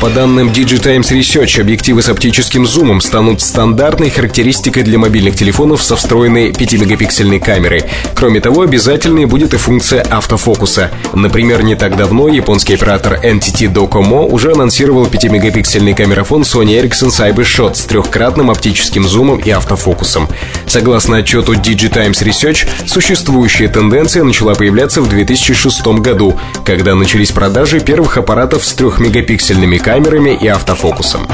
По 0.00 0.10
данным 0.10 0.50
Digitimes 0.50 1.10
Research, 1.10 1.58
объективы 1.58 2.02
с 2.02 2.10
оптическим 2.10 2.66
зумом 2.66 3.00
станут 3.00 3.40
стандартной 3.40 4.10
характеристикой 4.10 4.82
для 4.82 4.98
мобильных 4.98 5.36
телефонов 5.36 5.82
со 5.82 5.96
встроенной 5.96 6.50
5-мегапиксельной 6.50 7.40
камерой. 7.40 7.82
Кроме 8.14 8.40
того, 8.40 8.60
обязательной 8.60 9.24
будет 9.24 9.54
и 9.54 9.56
функция 9.56 10.02
автофокуса. 10.02 10.90
Например, 11.14 11.62
не 11.62 11.76
так 11.76 11.96
давно 11.96 12.28
японский 12.28 12.74
оператор 12.74 13.14
NTT 13.14 13.72
Docomo 13.72 14.30
уже 14.30 14.52
анонсировал 14.52 15.06
5-мегапиксельный 15.06 15.94
камерафон 15.94 16.42
Sony 16.42 16.78
Ericsson 16.78 17.08
CyberShot 17.08 17.74
с 17.74 17.84
трехкратным 17.86 18.50
оптическим 18.50 19.08
зумом 19.08 19.38
и 19.38 19.48
автофокусом. 19.50 20.28
Согласно 20.66 21.18
отчету 21.18 21.54
Digitimes 21.54 22.22
Research, 22.22 22.68
существующая 22.86 23.68
тенденция 23.68 24.24
начала 24.24 24.54
появляться 24.54 25.00
в 25.00 25.08
2006 25.08 25.86
году, 26.00 26.38
когда 26.66 26.94
начались 26.94 27.30
продажи 27.30 27.80
первых 27.80 28.18
аппаратов 28.18 28.64
с 28.64 28.76
3-мегапиксельными 28.76 29.85
камерами 29.86 30.36
и 30.42 30.48
автофокусом. 30.48 31.28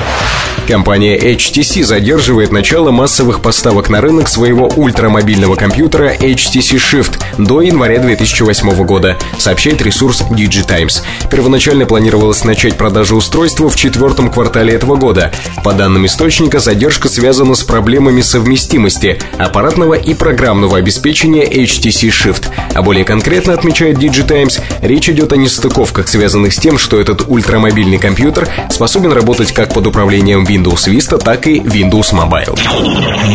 Компания 0.68 1.18
HTC 1.18 1.82
задерживает 1.82 2.52
начало 2.52 2.90
массовых 2.90 3.40
поставок 3.40 3.88
на 3.88 4.00
рынок 4.00 4.28
своего 4.28 4.68
ультрамобильного 4.68 5.56
компьютера 5.56 6.14
HTC 6.14 6.76
Shift 6.76 7.20
до 7.38 7.62
января 7.62 7.98
2008 7.98 8.84
года, 8.84 9.18
сообщает 9.38 9.82
ресурс 9.82 10.22
DigiTimes. 10.30 11.02
Первоначально 11.30 11.84
планировалось 11.84 12.44
начать 12.44 12.76
продажу 12.76 13.16
устройства 13.16 13.68
в 13.68 13.76
четвертом 13.76 14.30
квартале 14.30 14.74
этого 14.74 14.96
года. 14.96 15.32
По 15.64 15.72
данным 15.72 16.06
источника, 16.06 16.60
задержка 16.60 17.08
связана 17.08 17.54
с 17.54 17.64
проблемами 17.64 18.20
совместимости 18.20 19.18
аппаратного 19.38 19.94
и 19.94 20.14
программного 20.14 20.78
обеспечения 20.78 21.44
HTC 21.44 22.08
Shift. 22.08 22.48
А 22.72 22.82
более 22.82 23.04
конкретно, 23.04 23.54
отмечает 23.54 23.98
DigiTimes, 23.98 24.60
речь 24.80 25.08
идет 25.08 25.32
о 25.32 25.36
нестыковках, 25.36 26.06
связанных 26.06 26.52
с 26.52 26.58
тем, 26.58 26.78
что 26.78 27.00
этот 27.00 27.24
ультрамобильный 27.26 27.98
компьютер 27.98 28.41
компьютер 28.42 28.70
способен 28.70 29.12
работать 29.12 29.52
как 29.52 29.72
под 29.74 29.86
управлением 29.86 30.44
Windows 30.44 30.88
Vista, 30.88 31.18
так 31.18 31.46
и 31.46 31.60
Windows 31.60 32.12
Mobile. 32.12 32.58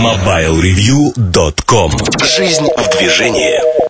MobileReview.com 0.01 1.91
Жизнь 2.23 2.67
в 2.77 2.97
движении. 2.97 3.86